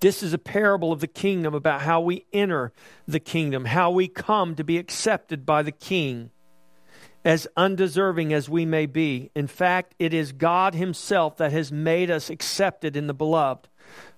This 0.00 0.22
is 0.22 0.32
a 0.32 0.38
parable 0.38 0.92
of 0.92 1.00
the 1.00 1.06
kingdom 1.06 1.54
about 1.54 1.82
how 1.82 2.00
we 2.00 2.26
enter 2.32 2.72
the 3.06 3.20
kingdom, 3.20 3.66
how 3.66 3.90
we 3.92 4.08
come 4.08 4.56
to 4.56 4.64
be 4.64 4.76
accepted 4.76 5.46
by 5.46 5.62
the 5.62 5.70
king, 5.70 6.30
as 7.24 7.46
undeserving 7.56 8.32
as 8.32 8.48
we 8.48 8.66
may 8.66 8.86
be. 8.86 9.30
In 9.36 9.46
fact, 9.46 9.94
it 10.00 10.12
is 10.12 10.32
God 10.32 10.74
Himself 10.74 11.36
that 11.36 11.52
has 11.52 11.70
made 11.70 12.10
us 12.10 12.30
accepted 12.30 12.96
in 12.96 13.06
the 13.06 13.14
beloved. 13.14 13.68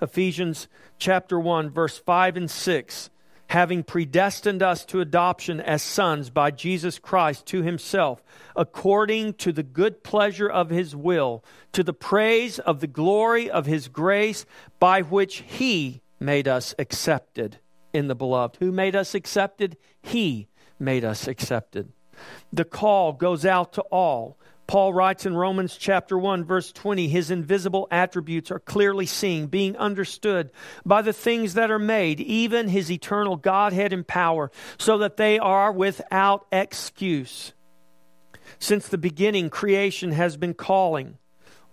Ephesians 0.00 0.68
chapter 0.98 1.38
1 1.38 1.70
verse 1.70 1.98
5 1.98 2.36
and 2.36 2.50
6 2.50 3.10
having 3.48 3.82
predestined 3.82 4.62
us 4.62 4.84
to 4.86 5.00
adoption 5.00 5.60
as 5.60 5.82
sons 5.82 6.30
by 6.30 6.50
Jesus 6.50 6.98
Christ 6.98 7.46
to 7.46 7.62
himself 7.62 8.22
according 8.56 9.34
to 9.34 9.52
the 9.52 9.62
good 9.62 10.02
pleasure 10.02 10.48
of 10.48 10.70
his 10.70 10.96
will 10.96 11.44
to 11.72 11.82
the 11.82 11.92
praise 11.92 12.58
of 12.58 12.80
the 12.80 12.86
glory 12.86 13.50
of 13.50 13.66
his 13.66 13.88
grace 13.88 14.46
by 14.78 15.02
which 15.02 15.44
he 15.46 16.00
made 16.18 16.48
us 16.48 16.74
accepted 16.78 17.58
in 17.92 18.08
the 18.08 18.14
beloved. 18.14 18.56
Who 18.60 18.72
made 18.72 18.96
us 18.96 19.14
accepted? 19.14 19.76
He 20.02 20.48
made 20.78 21.04
us 21.04 21.28
accepted. 21.28 21.92
The 22.52 22.64
call 22.64 23.12
goes 23.12 23.44
out 23.44 23.72
to 23.74 23.82
all 23.82 24.38
Paul 24.66 24.94
writes 24.94 25.26
in 25.26 25.36
Romans 25.36 25.76
chapter 25.76 26.18
1 26.18 26.44
verse 26.44 26.72
20 26.72 27.08
his 27.08 27.30
invisible 27.30 27.86
attributes 27.90 28.50
are 28.50 28.58
clearly 28.58 29.06
seen 29.06 29.46
being 29.46 29.76
understood 29.76 30.50
by 30.84 31.02
the 31.02 31.12
things 31.12 31.54
that 31.54 31.70
are 31.70 31.78
made 31.78 32.20
even 32.20 32.68
his 32.68 32.90
eternal 32.90 33.36
godhead 33.36 33.92
and 33.92 34.06
power 34.06 34.50
so 34.78 34.98
that 34.98 35.16
they 35.16 35.38
are 35.38 35.72
without 35.72 36.46
excuse 36.50 37.52
Since 38.58 38.88
the 38.88 38.98
beginning, 38.98 39.50
creation 39.50 40.12
has 40.12 40.36
been 40.36 40.54
calling. 40.54 41.18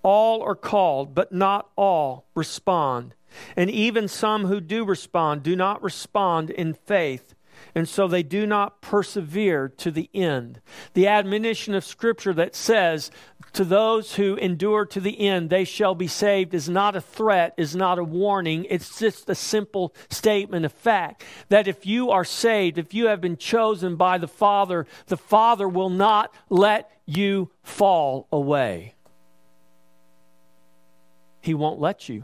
All 0.04 0.42
are 0.42 0.56
called, 0.56 1.14
but 1.14 1.32
not 1.32 1.70
all 1.76 2.26
respond. 2.36 3.14
And 3.56 3.70
even 3.70 4.08
some 4.08 4.46
who 4.46 4.60
do 4.60 4.84
respond 4.84 5.44
do 5.44 5.56
not 5.56 5.82
respond 5.84 6.50
in 6.50 6.74
faith 6.74 7.36
and 7.76 7.88
so 7.88 8.08
they 8.08 8.24
do 8.24 8.46
not 8.46 8.82
persevere 8.82 9.70
to 9.78 9.92
the 9.92 10.10
end. 10.14 10.62
The 10.94 11.08
admonition 11.08 11.74
of 11.74 11.84
Scripture 11.84 12.34
that 12.34 12.56
says, 12.56 13.12
to 13.54 13.66
those 13.66 14.16
who 14.16 14.36
endure 14.36 14.86
to 14.86 15.02
the 15.02 15.28
end, 15.28 15.50
they 15.50 15.66
shall 15.66 15.94
be 15.94 16.08
saved, 16.08 16.54
is 16.54 16.70
not 16.70 16.96
a 16.96 17.02
threat, 17.02 17.54
is 17.58 17.76
not 17.76 18.00
a 18.00 18.04
warning. 18.04 18.66
It's 18.70 18.98
just 18.98 19.30
a 19.30 19.36
simple 19.36 19.94
statement 20.10 20.66
of 20.66 20.72
fact 20.72 21.24
that 21.50 21.68
if 21.68 21.86
you 21.86 22.12
are 22.12 22.24
saved, 22.24 22.78
if 22.78 22.94
you 22.94 23.08
have 23.08 23.20
been 23.20 23.36
chosen 23.36 23.98
by 23.98 24.18
the 24.18 24.28
Father, 24.28 24.88
the 25.08 25.18
Father 25.18 25.68
will 25.68 25.90
not 25.90 26.34
let 26.50 26.90
you 27.06 27.52
fall 27.62 28.28
away. 28.32 28.94
He 31.42 31.54
won't 31.54 31.82
let 31.82 32.08
you, 32.08 32.24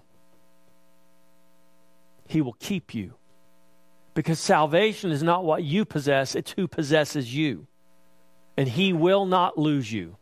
He 2.27 2.41
will 2.41 2.55
keep 2.59 2.93
you. 2.93 3.16
Because 4.17 4.39
salvation 4.39 5.11
is 5.11 5.21
not 5.21 5.45
what 5.45 5.63
you 5.63 5.85
possess, 5.85 6.33
it's 6.33 6.51
who 6.53 6.67
possesses 6.67 7.35
you. 7.35 7.67
And 8.57 8.67
he 8.67 8.91
will 8.91 9.27
not 9.27 9.59
lose 9.59 9.93
you. 9.93 10.17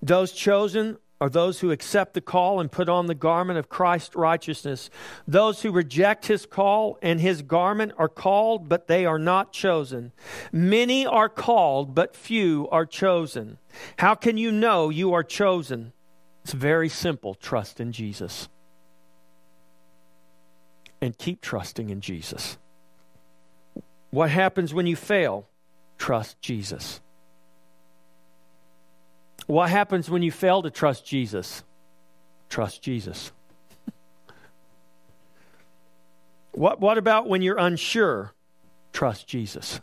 Those 0.00 0.30
chosen 0.30 0.96
are 1.20 1.28
those 1.28 1.58
who 1.58 1.72
accept 1.72 2.14
the 2.14 2.20
call 2.20 2.60
and 2.60 2.70
put 2.70 2.88
on 2.88 3.08
the 3.08 3.16
garment 3.16 3.58
of 3.58 3.68
Christ's 3.68 4.14
righteousness. 4.14 4.90
Those 5.26 5.62
who 5.62 5.72
reject 5.72 6.26
his 6.26 6.46
call 6.46 6.96
and 7.02 7.20
his 7.20 7.42
garment 7.42 7.94
are 7.98 8.08
called, 8.08 8.68
but 8.68 8.86
they 8.86 9.04
are 9.04 9.18
not 9.18 9.52
chosen. 9.52 10.12
Many 10.52 11.04
are 11.04 11.28
called, 11.28 11.96
but 11.96 12.14
few 12.14 12.68
are 12.70 12.86
chosen. 12.86 13.58
How 13.98 14.14
can 14.14 14.36
you 14.36 14.52
know 14.52 14.88
you 14.88 15.12
are 15.12 15.24
chosen? 15.24 15.92
It's 16.44 16.52
very 16.52 16.88
simple 16.88 17.34
trust 17.34 17.80
in 17.80 17.90
Jesus 17.90 18.48
and 21.02 21.18
keep 21.18 21.40
trusting 21.40 21.90
in 21.90 22.00
Jesus. 22.00 22.56
What 24.10 24.30
happens 24.30 24.72
when 24.72 24.86
you 24.86 24.94
fail? 24.94 25.48
Trust 25.98 26.40
Jesus. 26.40 27.00
What 29.48 29.68
happens 29.68 30.08
when 30.08 30.22
you 30.22 30.30
fail 30.30 30.62
to 30.62 30.70
trust 30.70 31.04
Jesus? 31.04 31.64
Trust 32.48 32.82
Jesus. 32.82 33.32
what, 36.52 36.80
what 36.80 36.98
about 36.98 37.28
when 37.28 37.42
you're 37.42 37.58
unsure? 37.58 38.32
Trust 38.92 39.26
Jesus. 39.26 39.80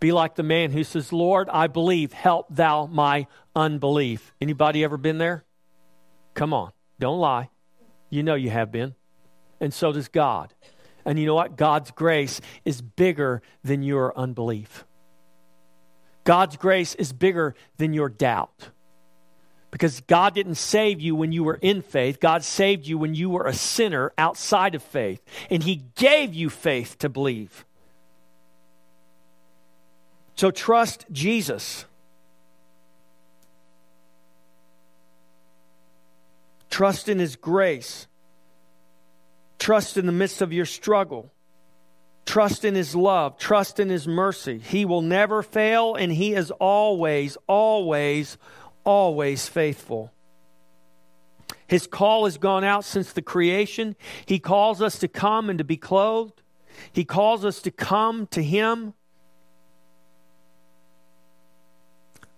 Be 0.00 0.10
like 0.10 0.34
the 0.34 0.42
man 0.42 0.72
who 0.72 0.82
says, 0.82 1.12
Lord, 1.12 1.48
I 1.50 1.68
believe, 1.68 2.12
help 2.12 2.46
thou 2.50 2.86
my 2.86 3.28
unbelief. 3.54 4.34
Anybody 4.40 4.82
ever 4.82 4.96
been 4.96 5.18
there? 5.18 5.44
Come 6.34 6.52
on, 6.52 6.72
don't 6.98 7.20
lie. 7.20 7.50
You 8.10 8.22
know 8.22 8.34
you 8.34 8.50
have 8.50 8.70
been. 8.72 8.94
And 9.60 9.72
so 9.72 9.92
does 9.92 10.08
God. 10.08 10.54
And 11.04 11.18
you 11.18 11.26
know 11.26 11.34
what? 11.34 11.56
God's 11.56 11.90
grace 11.90 12.40
is 12.64 12.82
bigger 12.82 13.42
than 13.64 13.82
your 13.82 14.16
unbelief. 14.16 14.84
God's 16.24 16.56
grace 16.56 16.94
is 16.94 17.12
bigger 17.12 17.54
than 17.78 17.92
your 17.94 18.08
doubt. 18.08 18.70
Because 19.70 20.00
God 20.02 20.34
didn't 20.34 20.56
save 20.56 21.00
you 21.00 21.14
when 21.14 21.32
you 21.32 21.44
were 21.44 21.58
in 21.60 21.82
faith. 21.82 22.20
God 22.20 22.42
saved 22.42 22.86
you 22.86 22.98
when 22.98 23.14
you 23.14 23.30
were 23.30 23.46
a 23.46 23.54
sinner 23.54 24.12
outside 24.16 24.74
of 24.74 24.82
faith. 24.82 25.22
And 25.50 25.62
He 25.62 25.84
gave 25.96 26.34
you 26.34 26.50
faith 26.50 26.98
to 26.98 27.08
believe. 27.08 27.64
So 30.36 30.50
trust 30.50 31.04
Jesus. 31.10 31.84
Trust 36.78 37.08
in 37.08 37.18
His 37.18 37.34
grace. 37.34 38.06
Trust 39.58 39.96
in 39.96 40.06
the 40.06 40.12
midst 40.12 40.40
of 40.40 40.52
your 40.52 40.64
struggle. 40.64 41.32
Trust 42.24 42.64
in 42.64 42.76
His 42.76 42.94
love. 42.94 43.36
Trust 43.36 43.80
in 43.80 43.88
His 43.88 44.06
mercy. 44.06 44.60
He 44.60 44.84
will 44.84 45.02
never 45.02 45.42
fail, 45.42 45.96
and 45.96 46.12
He 46.12 46.34
is 46.34 46.52
always, 46.52 47.36
always, 47.48 48.38
always 48.84 49.48
faithful. 49.48 50.12
His 51.66 51.88
call 51.88 52.26
has 52.26 52.38
gone 52.38 52.62
out 52.62 52.84
since 52.84 53.12
the 53.12 53.22
creation. 53.22 53.96
He 54.24 54.38
calls 54.38 54.80
us 54.80 55.00
to 55.00 55.08
come 55.08 55.50
and 55.50 55.58
to 55.58 55.64
be 55.64 55.76
clothed. 55.76 56.42
He 56.92 57.04
calls 57.04 57.44
us 57.44 57.60
to 57.62 57.72
come 57.72 58.28
to 58.28 58.40
Him 58.40 58.94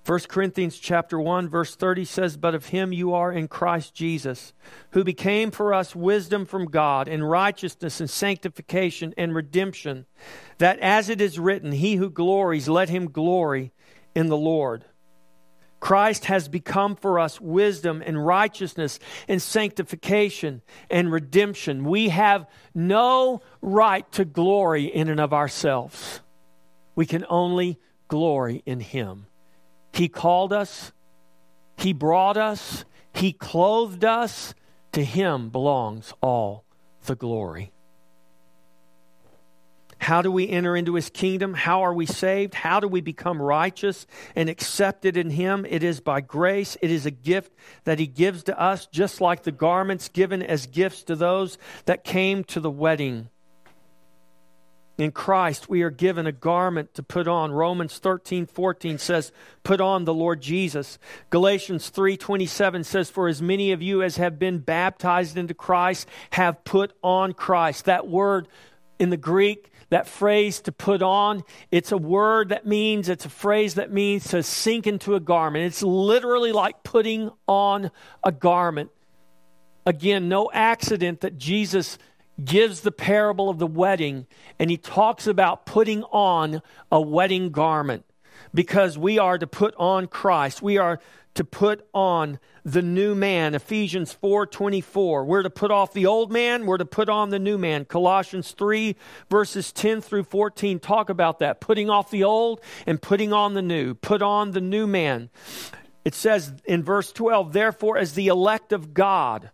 1 0.04 0.20
Corinthians 0.28 0.78
chapter 0.78 1.20
1 1.20 1.48
verse 1.48 1.76
30 1.76 2.04
says, 2.04 2.36
"But 2.36 2.54
of 2.54 2.66
him 2.66 2.92
you 2.92 3.12
are 3.12 3.30
in 3.30 3.48
Christ 3.48 3.94
Jesus, 3.94 4.54
who 4.92 5.04
became 5.04 5.50
for 5.50 5.74
us 5.74 5.94
wisdom 5.94 6.46
from 6.46 6.66
God 6.66 7.06
and 7.06 7.28
righteousness 7.28 8.00
and 8.00 8.08
sanctification 8.08 9.14
and 9.18 9.34
redemption, 9.34 10.06
that 10.58 10.78
as 10.78 11.10
it 11.10 11.20
is 11.20 11.38
written, 11.38 11.72
he 11.72 11.96
who 11.96 12.08
glories 12.08 12.68
let 12.68 12.88
him 12.88 13.10
glory 13.10 13.72
in 14.14 14.28
the 14.28 14.36
Lord." 14.36 14.86
Christ 15.80 16.26
has 16.26 16.48
become 16.48 16.94
for 16.94 17.18
us 17.18 17.40
wisdom 17.40 18.02
and 18.04 18.24
righteousness 18.24 18.98
and 19.28 19.40
sanctification 19.40 20.60
and 20.90 21.10
redemption. 21.10 21.84
We 21.84 22.10
have 22.10 22.46
no 22.74 23.40
right 23.62 24.10
to 24.12 24.26
glory 24.26 24.84
in 24.84 25.08
and 25.08 25.20
of 25.20 25.32
ourselves. 25.32 26.20
We 26.94 27.06
can 27.06 27.24
only 27.30 27.78
glory 28.08 28.62
in 28.66 28.80
him. 28.80 29.26
He 29.92 30.08
called 30.08 30.52
us, 30.52 30.92
He 31.76 31.92
brought 31.92 32.36
us, 32.36 32.84
He 33.12 33.32
clothed 33.32 34.04
us. 34.04 34.54
To 34.92 35.04
Him 35.04 35.50
belongs 35.50 36.12
all 36.20 36.64
the 37.06 37.14
glory. 37.14 37.70
How 40.00 40.22
do 40.22 40.32
we 40.32 40.48
enter 40.48 40.74
into 40.74 40.94
his 40.94 41.10
kingdom? 41.10 41.52
How 41.52 41.82
are 41.82 41.92
we 41.92 42.06
saved? 42.06 42.54
How 42.54 42.80
do 42.80 42.88
we 42.88 43.02
become 43.02 43.40
righteous 43.40 44.06
and 44.34 44.48
accepted 44.48 45.18
in 45.18 45.28
him? 45.28 45.66
It 45.68 45.82
is 45.82 46.00
by 46.00 46.22
grace. 46.22 46.76
It 46.80 46.90
is 46.90 47.04
a 47.04 47.10
gift 47.10 47.52
that 47.84 47.98
he 47.98 48.06
gives 48.06 48.42
to 48.44 48.58
us, 48.58 48.86
just 48.86 49.20
like 49.20 49.42
the 49.42 49.52
garments 49.52 50.08
given 50.08 50.42
as 50.42 50.66
gifts 50.66 51.02
to 51.04 51.16
those 51.16 51.58
that 51.84 52.02
came 52.02 52.44
to 52.44 52.60
the 52.60 52.70
wedding. 52.70 53.28
In 55.00 55.12
Christ, 55.12 55.70
we 55.70 55.80
are 55.80 55.90
given 55.90 56.26
a 56.26 56.32
garment 56.32 56.92
to 56.92 57.02
put 57.02 57.26
on. 57.26 57.52
Romans 57.52 57.96
13, 57.96 58.44
14 58.44 58.98
says, 58.98 59.32
Put 59.62 59.80
on 59.80 60.04
the 60.04 60.12
Lord 60.12 60.42
Jesus. 60.42 60.98
Galatians 61.30 61.88
3, 61.88 62.18
27 62.18 62.84
says, 62.84 63.08
For 63.08 63.26
as 63.26 63.40
many 63.40 63.72
of 63.72 63.80
you 63.80 64.02
as 64.02 64.18
have 64.18 64.38
been 64.38 64.58
baptized 64.58 65.38
into 65.38 65.54
Christ 65.54 66.06
have 66.32 66.64
put 66.64 66.92
on 67.02 67.32
Christ. 67.32 67.86
That 67.86 68.08
word 68.08 68.46
in 68.98 69.08
the 69.08 69.16
Greek, 69.16 69.72
that 69.88 70.06
phrase 70.06 70.60
to 70.62 70.72
put 70.72 71.00
on, 71.00 71.44
it's 71.70 71.92
a 71.92 71.98
word 71.98 72.50
that 72.50 72.66
means, 72.66 73.08
it's 73.08 73.24
a 73.24 73.30
phrase 73.30 73.76
that 73.76 73.90
means 73.90 74.28
to 74.28 74.42
sink 74.42 74.86
into 74.86 75.14
a 75.14 75.20
garment. 75.20 75.64
It's 75.64 75.82
literally 75.82 76.52
like 76.52 76.82
putting 76.82 77.30
on 77.48 77.90
a 78.22 78.32
garment. 78.32 78.90
Again, 79.86 80.28
no 80.28 80.50
accident 80.52 81.22
that 81.22 81.38
Jesus 81.38 81.96
gives 82.44 82.80
the 82.80 82.92
parable 82.92 83.48
of 83.48 83.58
the 83.58 83.66
wedding 83.66 84.26
and 84.58 84.70
he 84.70 84.76
talks 84.76 85.26
about 85.26 85.66
putting 85.66 86.02
on 86.04 86.62
a 86.90 87.00
wedding 87.00 87.50
garment. 87.50 88.04
Because 88.52 88.98
we 88.98 89.18
are 89.18 89.38
to 89.38 89.46
put 89.46 89.74
on 89.76 90.06
Christ. 90.06 90.62
We 90.62 90.78
are 90.78 90.98
to 91.34 91.44
put 91.44 91.86
on 91.94 92.38
the 92.64 92.82
new 92.82 93.14
man. 93.14 93.54
Ephesians 93.54 94.16
4.24 94.20 95.24
we're 95.24 95.42
to 95.42 95.50
put 95.50 95.70
off 95.70 95.92
the 95.92 96.06
old 96.06 96.32
man 96.32 96.66
we're 96.66 96.76
to 96.76 96.84
put 96.84 97.08
on 97.08 97.30
the 97.30 97.38
new 97.38 97.56
man. 97.56 97.84
Colossians 97.84 98.52
3 98.52 98.96
verses 99.30 99.72
10 99.72 100.00
through 100.00 100.24
14 100.24 100.80
talk 100.80 101.08
about 101.08 101.38
that. 101.38 101.60
Putting 101.60 101.88
off 101.88 102.10
the 102.10 102.24
old 102.24 102.60
and 102.86 103.00
putting 103.00 103.32
on 103.32 103.54
the 103.54 103.62
new. 103.62 103.94
Put 103.94 104.22
on 104.22 104.50
the 104.50 104.60
new 104.60 104.86
man. 104.86 105.30
It 106.04 106.14
says 106.14 106.52
in 106.64 106.82
verse 106.82 107.12
12 107.12 107.52
therefore 107.52 107.96
as 107.98 108.14
the 108.14 108.26
elect 108.26 108.72
of 108.72 108.92
god 108.94 109.50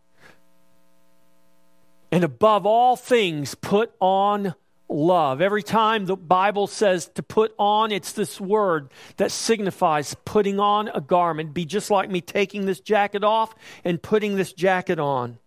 and 2.10 2.24
above 2.24 2.66
all 2.66 2.96
things, 2.96 3.54
put 3.54 3.92
on 4.00 4.54
love. 4.88 5.40
Every 5.40 5.62
time 5.62 6.06
the 6.06 6.16
Bible 6.16 6.66
says 6.66 7.08
to 7.14 7.22
put 7.22 7.54
on, 7.58 7.90
it's 7.92 8.12
this 8.12 8.40
word 8.40 8.90
that 9.16 9.32
signifies 9.32 10.14
putting 10.24 10.60
on 10.60 10.88
a 10.88 11.00
garment. 11.00 11.54
Be 11.54 11.64
just 11.64 11.90
like 11.90 12.10
me 12.10 12.20
taking 12.20 12.66
this 12.66 12.80
jacket 12.80 13.24
off 13.24 13.54
and 13.84 14.02
putting 14.02 14.36
this 14.36 14.52
jacket 14.52 14.98
on. 14.98 15.38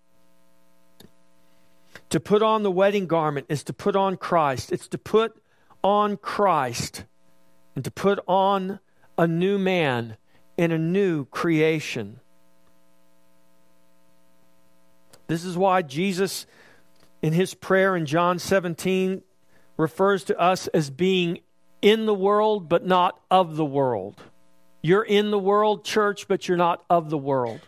To 2.10 2.20
put 2.20 2.42
on 2.42 2.64
the 2.64 2.72
wedding 2.72 3.08
garment 3.08 3.46
is 3.50 3.64
to 3.66 3.74
put 3.74 3.96
on 3.96 4.18
Christ. 4.18 4.72
It's 4.72 4.88
to 4.90 4.98
put 4.98 5.42
on 5.84 6.18
Christ 6.18 7.06
and 7.76 7.86
to 7.86 7.92
put 7.92 8.20
on 8.28 8.80
a 9.18 9.28
new 9.28 9.58
man 9.58 10.18
in 10.58 10.72
a 10.72 10.78
new 10.78 11.26
creation. 11.26 12.20
This 15.30 15.46
is 15.46 15.56
why 15.56 15.84
Jesus, 15.84 16.48
in 17.22 17.34
his 17.34 17.54
prayer 17.54 17.96
in 17.96 18.08
John 18.08 18.40
17, 18.40 19.22
refers 19.78 20.24
to 20.24 20.40
us 20.40 20.66
as 20.70 20.90
being 20.90 21.42
in 21.84 22.08
the 22.08 22.16
world, 22.16 22.68
but 22.68 22.84
not 22.84 23.22
of 23.30 23.56
the 23.56 23.64
world. 23.64 24.20
You're 24.82 25.04
in 25.04 25.30
the 25.30 25.38
world, 25.38 25.86
church, 25.86 26.28
but 26.28 26.48
you're 26.48 26.58
not 26.58 26.84
of 26.90 27.12
the 27.12 27.18
world. 27.18 27.62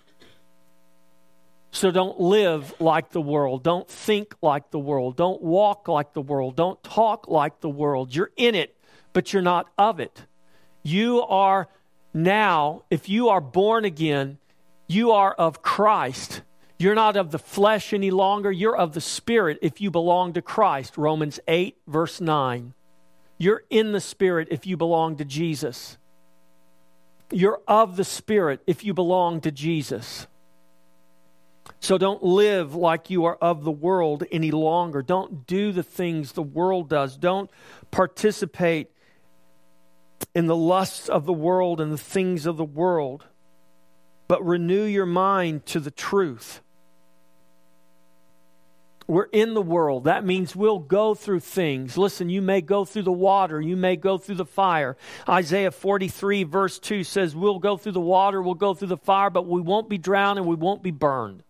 So 1.70 1.91
don't 1.91 2.20
live 2.20 2.74
like 2.82 3.12
the 3.12 3.22
world. 3.22 3.62
Don't 3.62 3.88
think 3.88 4.34
like 4.41 4.72
the 4.72 4.80
world. 4.80 5.16
Don't 5.16 5.43
walk 5.43 5.88
like 5.88 6.14
the 6.14 6.22
world. 6.22 6.55
Don't 6.55 6.82
talk 6.82 7.28
like 7.28 7.59
the 7.59 7.70
world. 7.70 8.16
You're 8.16 8.32
in 8.38 8.55
it, 8.55 8.76
but 9.14 9.34
you're 9.34 9.43
not 9.43 9.70
of 9.78 9.99
it. 9.99 10.26
You 10.82 11.22
are 11.22 11.68
now, 12.12 12.86
if 12.89 13.07
you 13.07 13.30
are 13.30 13.39
born 13.39 13.86
again, 13.86 14.39
you 14.88 15.12
are 15.12 15.32
of 15.32 15.62
Christ. 15.62 16.41
You're 16.82 16.96
not 16.96 17.16
of 17.16 17.30
the 17.30 17.38
flesh 17.38 17.94
any 17.94 18.10
longer. 18.10 18.52
You're 18.52 18.76
of 18.76 18.94
the 18.94 19.02
Spirit 19.02 19.60
if 19.62 19.82
you 19.82 19.92
belong 19.92 20.34
to 20.34 20.42
Christ. 20.42 20.98
Romans 20.98 21.40
8, 21.48 21.78
verse 21.86 22.20
9. 22.20 22.74
You're 23.38 23.62
in 23.70 23.92
the 23.92 24.02
Spirit 24.02 24.48
if 24.50 24.66
you 24.66 24.78
belong 24.78 25.18
to 25.18 25.26
Jesus. 25.26 26.00
You're 27.30 27.62
of 27.68 27.98
the 27.98 28.04
Spirit 28.04 28.62
if 28.66 28.84
you 28.84 28.96
belong 28.96 29.42
to 29.42 29.52
Jesus. 29.52 30.26
So 31.80 32.00
don't 32.00 32.24
live 32.24 32.74
like 32.74 33.12
you 33.12 33.26
are 33.26 33.36
of 33.36 33.64
the 33.64 33.70
world 33.70 34.24
any 34.32 34.50
longer. 34.50 35.04
Don't 35.04 35.46
do 35.46 35.72
the 35.72 35.84
things 35.84 36.32
the 36.32 36.42
world 36.42 36.90
does. 36.90 37.16
Don't 37.16 37.52
participate 37.92 38.90
in 40.34 40.48
the 40.48 40.56
lusts 40.56 41.10
of 41.10 41.28
the 41.28 41.34
world 41.34 41.80
and 41.80 41.94
the 41.94 41.98
things 42.00 42.48
of 42.48 42.58
the 42.58 42.64
world, 42.64 43.26
but 44.28 44.44
renew 44.44 44.86
your 44.86 45.06
mind 45.06 45.68
to 45.68 45.80
the 45.80 45.92
truth. 45.92 46.60
We're 49.12 49.28
in 49.34 49.55
the 49.55 49.62
world. 49.62 50.05
That 50.05 50.24
means 50.24 50.55
we'll 50.55 50.80
go 50.80 51.16
through 51.16 51.41
things. 51.41 51.97
Listen, 51.97 52.30
you 52.30 52.41
may 52.41 52.62
go 52.62 52.86
through 52.86 53.01
the 53.01 53.12
water, 53.12 53.59
you 53.59 53.76
may 53.76 53.97
go 53.97 54.18
through 54.18 54.36
the 54.36 54.45
fire. 54.45 54.95
Isaiah 55.28 55.72
43, 55.72 56.45
verse 56.45 56.80
2 56.80 57.03
says, 57.03 57.36
We'll 57.36 57.59
go 57.59 57.76
through 57.76 57.91
the 57.91 57.99
water, 57.99 58.41
we'll 58.41 58.53
go 58.53 58.74
through 58.74 58.88
the 58.88 58.95
fire, 58.95 59.30
but 59.30 59.45
we 59.45 59.59
won't 59.59 59.89
be 59.89 59.97
drowned 59.97 60.39
and 60.39 60.47
we 60.47 60.55
won't 60.55 60.82
be 60.82 60.91
burned. 60.91 61.43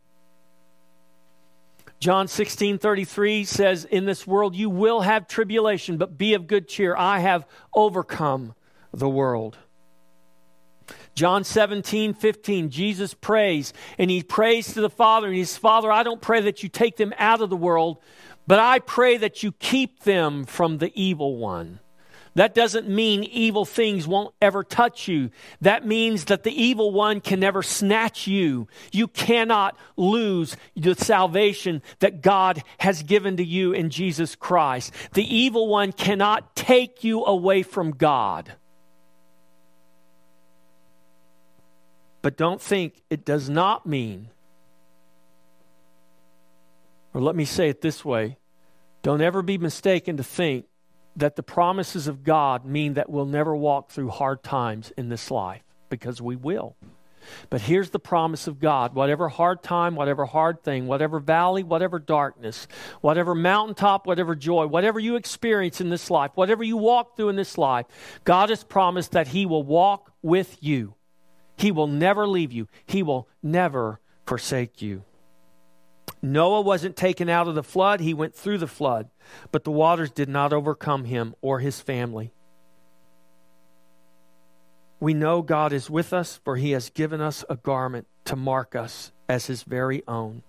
John 1.99 2.27
16, 2.27 2.79
33 2.79 3.43
says, 3.43 3.85
In 3.85 4.05
this 4.05 4.25
world 4.25 4.55
you 4.55 4.71
will 4.71 5.01
have 5.01 5.27
tribulation, 5.27 5.97
but 5.97 6.17
be 6.17 6.33
of 6.33 6.47
good 6.47 6.67
cheer. 6.67 6.95
I 6.97 7.19
have 7.19 7.45
overcome 7.75 8.55
the 8.91 9.07
world. 9.07 9.59
John 11.15 11.43
17, 11.43 12.13
15, 12.13 12.69
Jesus 12.69 13.13
prays, 13.13 13.73
and 13.97 14.09
he 14.09 14.23
prays 14.23 14.73
to 14.73 14.81
the 14.81 14.89
Father, 14.89 15.27
and 15.27 15.35
he's, 15.35 15.57
Father, 15.57 15.91
I 15.91 16.03
don't 16.03 16.21
pray 16.21 16.41
that 16.41 16.63
you 16.63 16.69
take 16.69 16.97
them 16.97 17.13
out 17.17 17.41
of 17.41 17.49
the 17.49 17.57
world, 17.57 17.97
but 18.47 18.59
I 18.59 18.79
pray 18.79 19.17
that 19.17 19.43
you 19.43 19.51
keep 19.51 20.03
them 20.03 20.45
from 20.45 20.77
the 20.77 20.91
evil 20.95 21.37
one. 21.37 21.79
That 22.35 22.55
doesn't 22.55 22.87
mean 22.87 23.25
evil 23.25 23.65
things 23.65 24.07
won't 24.07 24.33
ever 24.41 24.63
touch 24.63 25.07
you. 25.07 25.31
That 25.59 25.85
means 25.85 26.25
that 26.25 26.43
the 26.43 26.51
evil 26.51 26.91
one 26.91 27.19
can 27.19 27.41
never 27.41 27.61
snatch 27.61 28.25
you. 28.25 28.69
You 28.93 29.09
cannot 29.09 29.77
lose 29.97 30.55
the 30.75 30.95
salvation 30.95 31.81
that 31.99 32.21
God 32.21 32.63
has 32.77 33.03
given 33.03 33.35
to 33.37 33.43
you 33.43 33.73
in 33.73 33.89
Jesus 33.89 34.35
Christ. 34.35 34.93
The 35.11 35.35
evil 35.35 35.67
one 35.67 35.91
cannot 35.91 36.55
take 36.55 37.03
you 37.03 37.25
away 37.25 37.63
from 37.63 37.91
God. 37.91 38.53
But 42.21 42.37
don't 42.37 42.61
think 42.61 43.01
it 43.09 43.25
does 43.25 43.49
not 43.49 43.85
mean, 43.85 44.29
or 47.13 47.21
let 47.21 47.35
me 47.35 47.45
say 47.45 47.69
it 47.69 47.81
this 47.81 48.05
way 48.05 48.37
don't 49.01 49.21
ever 49.21 49.41
be 49.41 49.57
mistaken 49.57 50.17
to 50.17 50.23
think 50.23 50.65
that 51.15 51.35
the 51.35 51.43
promises 51.43 52.07
of 52.07 52.23
God 52.23 52.65
mean 52.65 52.93
that 52.93 53.09
we'll 53.09 53.25
never 53.25 53.55
walk 53.55 53.89
through 53.89 54.09
hard 54.09 54.43
times 54.43 54.91
in 54.95 55.09
this 55.09 55.31
life, 55.31 55.63
because 55.89 56.21
we 56.21 56.35
will. 56.35 56.75
But 57.49 57.61
here's 57.61 57.89
the 57.89 57.99
promise 57.99 58.47
of 58.47 58.59
God 58.59 58.95
whatever 58.95 59.29
hard 59.29 59.63
time, 59.63 59.95
whatever 59.95 60.25
hard 60.25 60.63
thing, 60.63 60.87
whatever 60.87 61.19
valley, 61.19 61.63
whatever 61.63 61.99
darkness, 61.99 62.67
whatever 63.01 63.35
mountaintop, 63.35 64.07
whatever 64.07 64.35
joy, 64.35 64.67
whatever 64.67 64.99
you 64.99 65.15
experience 65.15 65.81
in 65.81 65.89
this 65.89 66.09
life, 66.09 66.31
whatever 66.35 66.63
you 66.63 66.77
walk 66.77 67.15
through 67.15 67.29
in 67.29 67.35
this 67.35 67.57
life, 67.57 67.85
God 68.23 68.49
has 68.49 68.63
promised 68.63 69.11
that 69.11 69.27
He 69.27 69.45
will 69.45 69.63
walk 69.63 70.11
with 70.21 70.57
you. 70.61 70.95
He 71.61 71.71
will 71.71 71.85
never 71.85 72.25
leave 72.25 72.51
you, 72.51 72.67
He 72.87 73.03
will 73.03 73.27
never 73.43 73.99
forsake 74.25 74.81
you. 74.81 75.03
Noah 76.19 76.61
wasn't 76.61 76.95
taken 76.95 77.29
out 77.29 77.47
of 77.47 77.53
the 77.53 77.61
flood, 77.61 77.99
he 77.99 78.15
went 78.15 78.33
through 78.33 78.57
the 78.57 78.67
flood, 78.67 79.09
but 79.51 79.63
the 79.63 79.71
waters 79.71 80.09
did 80.09 80.27
not 80.27 80.53
overcome 80.53 81.05
him 81.05 81.35
or 81.39 81.59
his 81.59 81.79
family. 81.79 82.31
We 84.99 85.13
know 85.13 85.43
God 85.43 85.71
is 85.71 85.89
with 85.89 86.13
us, 86.13 86.39
for 86.43 86.57
he 86.57 86.71
has 86.71 86.89
given 86.89 87.21
us 87.21 87.45
a 87.47 87.57
garment 87.57 88.07
to 88.25 88.35
mark 88.35 88.75
us 88.75 89.11
as 89.29 89.45
his 89.45 89.61
very 89.61 90.01
own. 90.07 90.41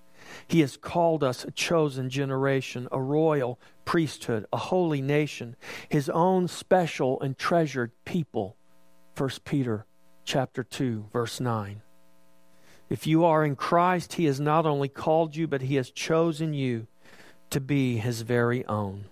He 0.47 0.61
has 0.61 0.79
called 0.79 1.23
us 1.23 1.45
a 1.45 1.51
chosen 1.51 2.09
generation, 2.09 2.89
a 2.91 3.01
royal 3.01 3.59
priesthood, 3.85 4.47
a 4.51 4.59
holy 4.59 5.03
nation, 5.03 5.57
his 5.91 6.09
own 6.09 6.49
special 6.49 7.21
and 7.21 7.37
treasured 7.37 7.93
people. 8.07 8.57
1 9.17 9.29
Peter 9.45 9.85
chapter 10.25 10.63
2 10.63 11.07
verse 11.13 11.41
9. 11.41 11.83
If 12.89 13.07
you 13.07 13.25
are 13.25 13.45
in 13.45 13.57
Christ, 13.57 14.15
He 14.15 14.27
has 14.27 14.39
not 14.39 14.67
only 14.67 14.89
called 14.89 15.35
you, 15.35 15.47
but 15.47 15.63
He 15.63 15.77
has 15.77 15.91
chosen 15.91 16.53
you 16.53 16.87
to 17.51 17.61
be 17.61 17.97
His 17.97 18.21
very 18.23 18.67
own. 18.67 19.07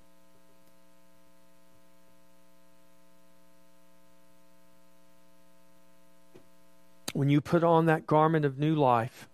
When 7.12 7.28
you 7.28 7.40
put 7.40 7.64
on 7.64 7.86
that 7.86 8.06
garment 8.06 8.44
of 8.44 8.58
new 8.58 8.74
life, 8.74 9.28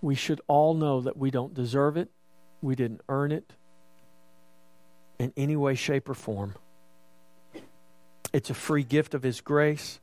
we 0.00 0.14
should 0.14 0.40
all 0.48 0.74
know 0.74 1.00
that 1.00 1.16
we 1.16 1.30
don't 1.30 1.54
deserve 1.54 1.96
it, 1.96 2.10
we 2.60 2.74
didn't 2.74 3.02
earn 3.08 3.30
it 3.30 3.52
in 5.18 5.32
any 5.36 5.56
way, 5.56 5.74
shape, 5.74 6.08
or 6.08 6.14
form. 6.14 6.54
It's 8.32 8.50
a 8.50 8.54
free 8.54 8.84
gift 8.84 9.14
of 9.14 9.22
His 9.22 9.40
grace. 9.40 10.00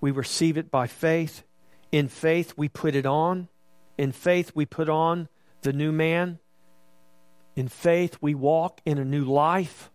We 0.00 0.10
receive 0.10 0.56
it 0.56 0.70
by 0.70 0.86
faith. 0.86 1.42
In 1.90 2.08
faith, 2.08 2.54
we 2.56 2.68
put 2.68 2.94
it 2.94 3.06
on. 3.06 3.48
In 3.96 4.12
faith, 4.12 4.52
we 4.54 4.66
put 4.66 4.88
on 4.88 5.28
the 5.62 5.72
new 5.72 5.92
man. 5.92 6.38
In 7.54 7.68
faith, 7.68 8.18
we 8.20 8.34
walk 8.34 8.80
in 8.84 8.98
a 8.98 9.04
new 9.04 9.24
life. 9.24 9.90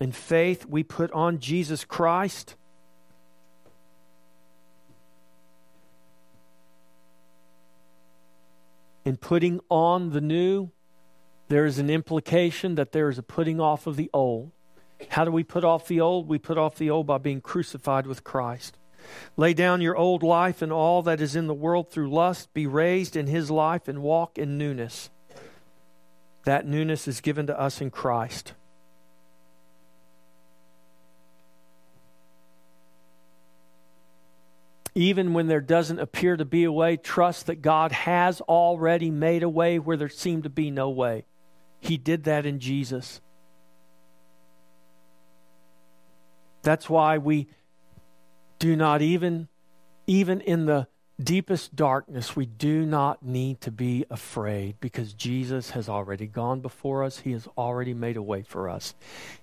In 0.00 0.12
faith, 0.12 0.66
we 0.66 0.82
put 0.82 1.12
on 1.12 1.38
Jesus 1.38 1.84
Christ. 1.84 2.56
In 9.04 9.16
putting 9.16 9.60
on 9.70 10.10
the 10.10 10.20
new, 10.20 10.70
there 11.48 11.64
is 11.64 11.78
an 11.78 11.88
implication 11.88 12.74
that 12.74 12.90
there 12.90 13.08
is 13.08 13.18
a 13.18 13.22
putting 13.22 13.60
off 13.60 13.86
of 13.86 13.94
the 13.94 14.10
old. 14.12 14.50
How 15.10 15.24
do 15.24 15.30
we 15.30 15.44
put 15.44 15.64
off 15.64 15.88
the 15.88 16.00
old? 16.00 16.28
We 16.28 16.38
put 16.38 16.58
off 16.58 16.76
the 16.76 16.90
old 16.90 17.06
by 17.06 17.18
being 17.18 17.40
crucified 17.40 18.06
with 18.06 18.24
Christ. 18.24 18.76
Lay 19.36 19.54
down 19.54 19.80
your 19.80 19.96
old 19.96 20.22
life 20.22 20.62
and 20.62 20.72
all 20.72 21.02
that 21.02 21.20
is 21.20 21.36
in 21.36 21.46
the 21.46 21.54
world 21.54 21.90
through 21.90 22.10
lust. 22.10 22.52
Be 22.54 22.66
raised 22.66 23.16
in 23.16 23.26
his 23.26 23.50
life 23.50 23.88
and 23.88 24.02
walk 24.02 24.38
in 24.38 24.58
newness. 24.58 25.10
That 26.44 26.66
newness 26.66 27.08
is 27.08 27.20
given 27.20 27.46
to 27.48 27.58
us 27.58 27.80
in 27.80 27.90
Christ. 27.90 28.54
Even 34.94 35.34
when 35.34 35.46
there 35.46 35.60
doesn't 35.60 35.98
appear 35.98 36.38
to 36.38 36.44
be 36.46 36.64
a 36.64 36.72
way, 36.72 36.96
trust 36.96 37.46
that 37.46 37.60
God 37.60 37.92
has 37.92 38.40
already 38.40 39.10
made 39.10 39.42
a 39.42 39.48
way 39.48 39.78
where 39.78 39.98
there 39.98 40.08
seemed 40.08 40.44
to 40.44 40.48
be 40.48 40.70
no 40.70 40.88
way. 40.88 41.26
He 41.80 41.98
did 41.98 42.24
that 42.24 42.46
in 42.46 42.60
Jesus. 42.60 43.20
That's 46.66 46.90
why 46.90 47.18
we 47.18 47.46
do 48.58 48.74
not 48.74 49.00
even 49.00 49.46
even 50.08 50.40
in 50.40 50.66
the 50.66 50.88
deepest 51.22 51.76
darkness 51.76 52.34
we 52.34 52.44
do 52.44 52.84
not 52.84 53.24
need 53.24 53.60
to 53.60 53.70
be 53.70 54.04
afraid 54.10 54.80
because 54.80 55.12
Jesus 55.12 55.70
has 55.70 55.88
already 55.88 56.26
gone 56.26 56.58
before 56.58 57.04
us. 57.04 57.20
He 57.20 57.30
has 57.30 57.46
already 57.56 57.94
made 57.94 58.16
a 58.16 58.22
way 58.22 58.42
for 58.42 58.68
us. 58.68 58.96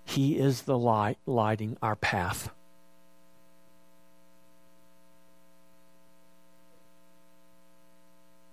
He 0.03 0.37
is 0.37 0.63
the 0.63 0.77
light 0.77 1.17
lighting 1.25 1.77
our 1.81 1.95
path. 1.95 2.51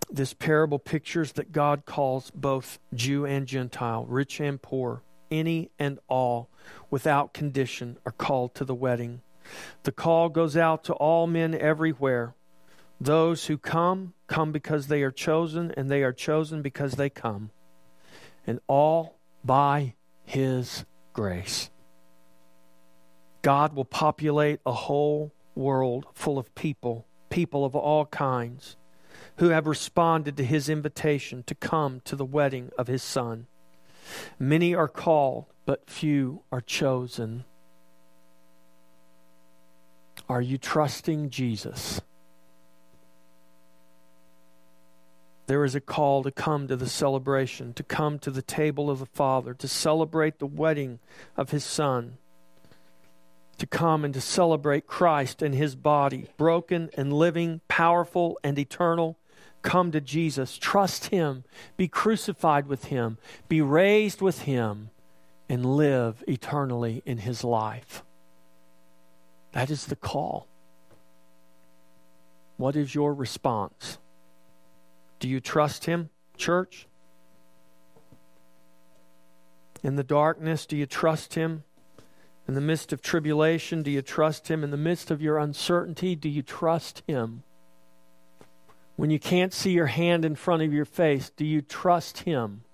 This 0.09 0.33
parable 0.33 0.79
pictures 0.79 1.33
that 1.33 1.51
God 1.51 1.87
calls 1.87 2.31
both 2.31 2.79
Jew 2.95 3.27
and 3.27 3.49
Gentile 3.49 4.05
rich 4.05 4.39
and 4.39 4.63
poor 4.63 5.03
any 5.31 5.71
and 5.79 5.99
all 6.09 6.49
without 6.91 7.33
condition 7.33 7.99
are 8.05 8.13
called 8.13 8.55
to 8.55 8.65
the 8.65 8.75
wedding 8.75 9.23
the 9.83 9.93
call 9.93 10.29
goes 10.29 10.57
out 10.57 10.85
to 10.85 10.93
all 10.95 11.27
men 11.27 11.55
everywhere. 11.55 12.35
Those 13.01 13.47
who 13.47 13.57
come, 13.57 14.15
come 14.27 14.53
because 14.53 14.87
they 14.87 15.03
are 15.03 15.11
chosen, 15.11 15.73
and 15.77 15.91
they 15.91 16.03
are 16.03 16.13
chosen 16.13 16.63
because 16.63 16.93
they 16.93 17.11
come. 17.11 17.51
And 18.47 18.61
all 18.67 19.19
by 19.45 19.95
His 20.25 20.85
grace. 21.13 21.71
God 23.43 23.75
will 23.75 23.87
populate 23.87 24.61
a 24.67 24.73
whole 24.73 25.33
world 25.55 26.07
full 26.13 26.39
of 26.39 26.55
people, 26.55 27.07
people 27.31 27.65
of 27.65 27.75
all 27.75 28.05
kinds, 28.07 28.77
who 29.37 29.49
have 29.49 29.67
responded 29.67 30.37
to 30.37 30.45
His 30.45 30.69
invitation 30.69 31.43
to 31.45 31.55
come 31.55 32.01
to 32.05 32.17
the 32.17 32.25
wedding 32.25 32.71
of 32.77 32.87
His 32.87 33.03
Son. 33.03 33.47
Many 34.39 34.75
are 34.75 34.89
called, 34.89 35.47
but 35.67 35.89
few 35.89 36.43
are 36.51 36.61
chosen. 36.61 37.45
Are 40.29 40.41
you 40.41 40.59
trusting 40.59 41.31
Jesus? 41.31 42.01
There 45.47 45.65
is 45.65 45.75
a 45.75 45.81
call 45.81 46.23
to 46.23 46.31
come 46.31 46.69
to 46.69 46.77
the 46.77 46.89
celebration, 46.89 47.73
to 47.75 47.83
come 47.83 48.21
to 48.21 48.31
the 48.31 48.41
table 48.41 48.89
of 48.89 49.01
the 49.01 49.07
Father, 49.07 49.53
to 49.55 49.67
celebrate 49.67 50.39
the 50.39 50.47
wedding 50.47 51.01
of 51.37 51.51
His 51.51 51.65
Son, 51.65 52.19
to 53.59 53.67
come 53.67 54.05
and 54.05 54.15
to 54.15 54.21
celebrate 54.21 54.87
Christ 54.87 55.43
and 55.43 55.53
His 55.53 55.75
body, 55.75 56.29
broken 56.37 56.89
and 56.95 57.13
living, 57.13 57.63
powerful 57.67 58.39
and 58.45 58.61
eternal. 58.61 59.19
Come 59.63 59.93
to 59.93 60.01
Jesus, 60.01 60.57
trust 60.57 61.07
Him, 61.07 61.45
be 61.77 61.87
crucified 61.87 62.67
with 62.67 62.85
Him, 62.85 63.19
be 63.49 63.61
raised 63.61 64.21
with 64.21 64.43
Him, 64.43 64.91
and 65.49 65.77
live 65.77 66.25
eternally 66.27 67.03
in 67.05 67.19
His 67.19 67.45
life. 67.45 68.03
That 69.53 69.71
is 69.71 69.87
the 69.87 69.97
call. 69.97 70.47
What 72.57 72.77
is 72.77 72.95
your 72.95 73.13
response? 73.13 73.99
Do 75.19 75.29
you 75.29 75.41
trust 75.41 75.85
Him, 75.85 76.11
church? 76.37 76.87
In 79.83 79.97
the 79.97 80.05
darkness, 80.05 80.67
do 80.67 80.77
you 80.77 80.87
trust 80.87 81.35
Him? 81.35 81.65
In 82.47 82.55
the 82.55 82.61
midst 82.61 82.93
of 82.93 83.03
tribulation, 83.03 83.83
do 83.83 83.91
you 83.91 84.03
trust 84.03 84.49
Him? 84.49 84.65
In 84.65 84.71
the 84.71 84.77
midst 84.77 85.11
of 85.11 85.23
your 85.23 85.39
uncertainty, 85.39 86.15
do 86.15 86.29
you 86.29 86.43
trust 86.43 87.03
Him? 87.07 87.43
When 89.01 89.09
you 89.09 89.19
can't 89.19 89.55
see 89.55 89.71
your 89.71 89.87
hand 89.87 90.27
in 90.27 90.35
front 90.35 90.63
of 90.63 90.75
your 90.75 90.85
face, 90.85 91.31
do 91.35 91.47
you 91.47 91.63
trust 91.63 92.19
Him? 92.19 92.65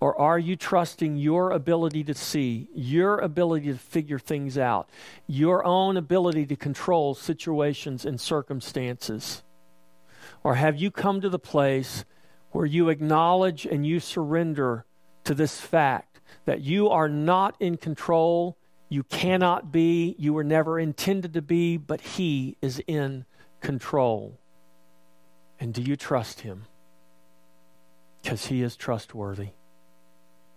Or 0.00 0.20
are 0.20 0.40
you 0.40 0.56
trusting 0.56 1.18
your 1.18 1.52
ability 1.52 2.02
to 2.02 2.14
see, 2.14 2.66
your 2.74 3.20
ability 3.20 3.68
to 3.68 3.78
figure 3.78 4.18
things 4.18 4.58
out, 4.58 4.90
your 5.28 5.64
own 5.64 5.96
ability 5.96 6.46
to 6.46 6.56
control 6.56 7.14
situations 7.14 8.04
and 8.04 8.20
circumstances? 8.20 9.44
Or 10.42 10.56
have 10.56 10.76
you 10.76 10.90
come 10.90 11.20
to 11.20 11.28
the 11.28 11.38
place 11.38 12.04
where 12.50 12.66
you 12.66 12.88
acknowledge 12.88 13.66
and 13.66 13.86
you 13.86 14.00
surrender 14.00 14.84
to 15.22 15.32
this 15.32 15.60
fact 15.60 16.18
that 16.44 16.60
you 16.60 16.88
are 16.88 17.08
not 17.08 17.54
in 17.60 17.76
control, 17.76 18.58
you 18.88 19.04
cannot 19.04 19.70
be, 19.70 20.16
you 20.18 20.32
were 20.32 20.42
never 20.42 20.76
intended 20.76 21.34
to 21.34 21.42
be, 21.42 21.76
but 21.76 22.00
He 22.00 22.56
is 22.60 22.82
in 22.88 23.26
control? 23.66 24.38
And 25.58 25.74
do 25.74 25.82
you 25.82 25.96
trust 25.96 26.42
Him? 26.42 26.66
Because 28.22 28.46
He 28.46 28.62
is 28.62 28.76
trustworthy. 28.76 29.48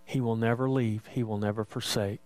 He 0.06 0.22
will 0.22 0.36
never 0.36 0.70
leave, 0.70 1.08
He 1.08 1.24
will 1.24 1.40
never 1.40 1.66
forsake. 1.66 2.22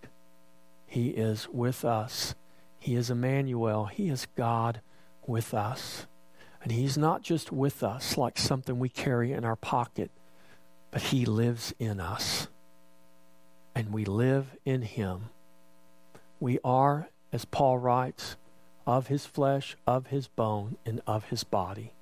He 0.86 1.08
is 1.08 1.48
with 1.48 1.86
us. 1.86 2.34
He 2.78 2.96
is 2.96 3.08
Emmanuel. 3.08 3.86
He 3.86 4.10
is 4.10 4.26
God 4.36 4.82
with 5.26 5.54
us. 5.54 6.06
And 6.62 6.70
He's 6.70 6.98
not 6.98 7.22
just 7.22 7.50
with 7.50 7.82
us 7.82 8.18
like 8.18 8.38
something 8.38 8.78
we 8.78 8.90
carry 8.90 9.32
in 9.32 9.42
our 9.42 9.56
pocket, 9.56 10.10
but 10.90 11.00
He 11.00 11.24
lives 11.24 11.74
in 11.78 11.98
us. 11.98 12.48
And 13.74 13.90
we 13.90 14.04
live 14.04 14.48
in 14.66 14.82
Him. 14.82 15.30
We 16.40 16.58
are, 16.62 17.08
as 17.32 17.46
Paul 17.46 17.78
writes, 17.78 18.36
of 18.86 19.06
His 19.08 19.26
flesh, 19.26 19.76
of 19.86 20.08
His 20.08 20.26
bone, 20.28 20.76
and 20.84 21.00
of 21.06 21.26
His 21.26 21.44
body. 21.44 21.92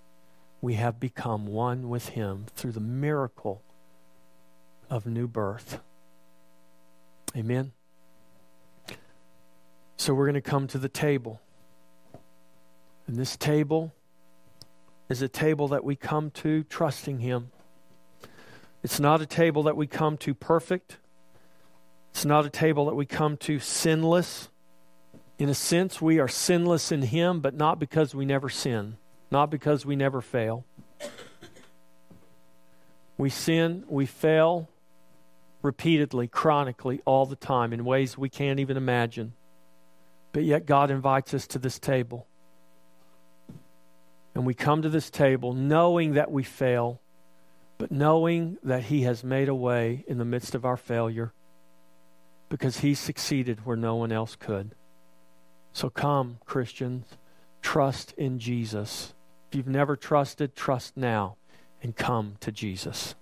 We 0.61 0.75
have 0.75 1.01
become 1.01 1.47
one 1.47 1.89
with 1.89 2.11
Him 2.11 2.47
through 2.55 2.73
the 2.73 2.81
miracle 2.81 3.63
of 4.89 5.07
new 5.07 5.27
birth. 5.27 5.81
Amen. 7.37 7.73
So 9.97 10.15
we're 10.15 10.27
going 10.27 10.35
to 10.35 10.41
come 10.41 10.67
to 10.69 10.79
the 10.79 10.89
table. 10.89 11.41
And 13.07 13.17
this 13.17 13.37
table 13.37 13.93
is 15.09 15.23
a 15.23 15.29
table 15.29 15.69
that 15.69 15.85
we 15.85 15.97
come 15.97 16.31
to 16.31 16.65
trusting 16.65 17.21
Him. 17.21 17.51
It's 18.83 18.99
not 18.99 19.21
a 19.21 19.27
table 19.27 19.63
that 19.65 19.77
we 19.77 19.87
come 19.87 20.17
to 20.19 20.35
perfect. 20.35 20.99
It's 22.11 22.25
not 22.25 22.45
a 22.45 22.51
table 22.51 22.87
that 22.87 22.95
we 22.95 23.07
come 23.07 23.37
to 23.39 23.59
sinless. 23.59 24.49
In 25.43 25.49
a 25.49 25.55
sense, 25.55 26.01
we 26.01 26.21
are 26.21 26.29
sinless 26.29 26.93
in 26.93 27.03
Him, 27.03 27.41
but 27.41 27.53
not 27.53 27.81
because 27.81 28.15
we 28.15 28.25
never 28.25 28.49
sin, 28.49 28.97
not 29.29 29.51
because 29.51 29.85
we 29.85 29.97
never 29.97 30.21
fail. 30.21 30.65
We 33.19 33.29
sin, 33.29 33.83
we 33.89 34.07
fail 34.07 34.69
repeatedly, 35.61 36.29
chronically, 36.29 37.03
all 37.05 37.27
the 37.27 37.35
time 37.35 37.73
in 37.73 37.85
ways 37.85 38.17
we 38.17 38.29
can't 38.29 38.61
even 38.61 38.77
imagine. 38.77 39.33
But 40.31 40.45
yet, 40.45 40.65
God 40.65 40.93
invites 40.93 41.35
us 41.35 41.49
to 41.49 41.59
this 41.59 41.81
table. 41.81 42.29
And 44.37 44.47
we 44.47 44.55
come 44.55 44.81
to 44.83 44.89
this 44.89 45.11
table 45.11 45.55
knowing 45.55 46.15
that 46.15 46.31
we 46.31 46.45
fail, 46.45 47.01
but 47.79 47.91
knowing 47.91 48.59
that 48.63 48.85
He 48.85 49.03
has 49.03 49.25
made 49.25 49.49
a 49.49 49.57
way 49.57 50.05
in 50.07 50.19
the 50.19 50.25
midst 50.25 50.55
of 50.55 50.65
our 50.65 50.77
failure 50.77 51.33
because 52.49 52.79
He 52.79 52.95
succeeded 52.95 53.67
where 53.67 53.77
no 53.77 53.97
one 53.97 54.13
else 54.13 54.37
could. 54.37 54.77
So 55.73 55.91
come, 55.91 56.39
Christians, 56.45 57.07
trust 57.61 58.13
in 58.19 58.39
Jesus. 58.39 59.15
If 59.49 59.57
you've 59.57 59.67
never 59.69 59.97
trusted, 59.97 60.55
trust 60.55 60.97
now 60.97 61.37
and 61.83 61.97
come 61.97 62.37
to 62.41 62.53
Jesus. 62.53 63.15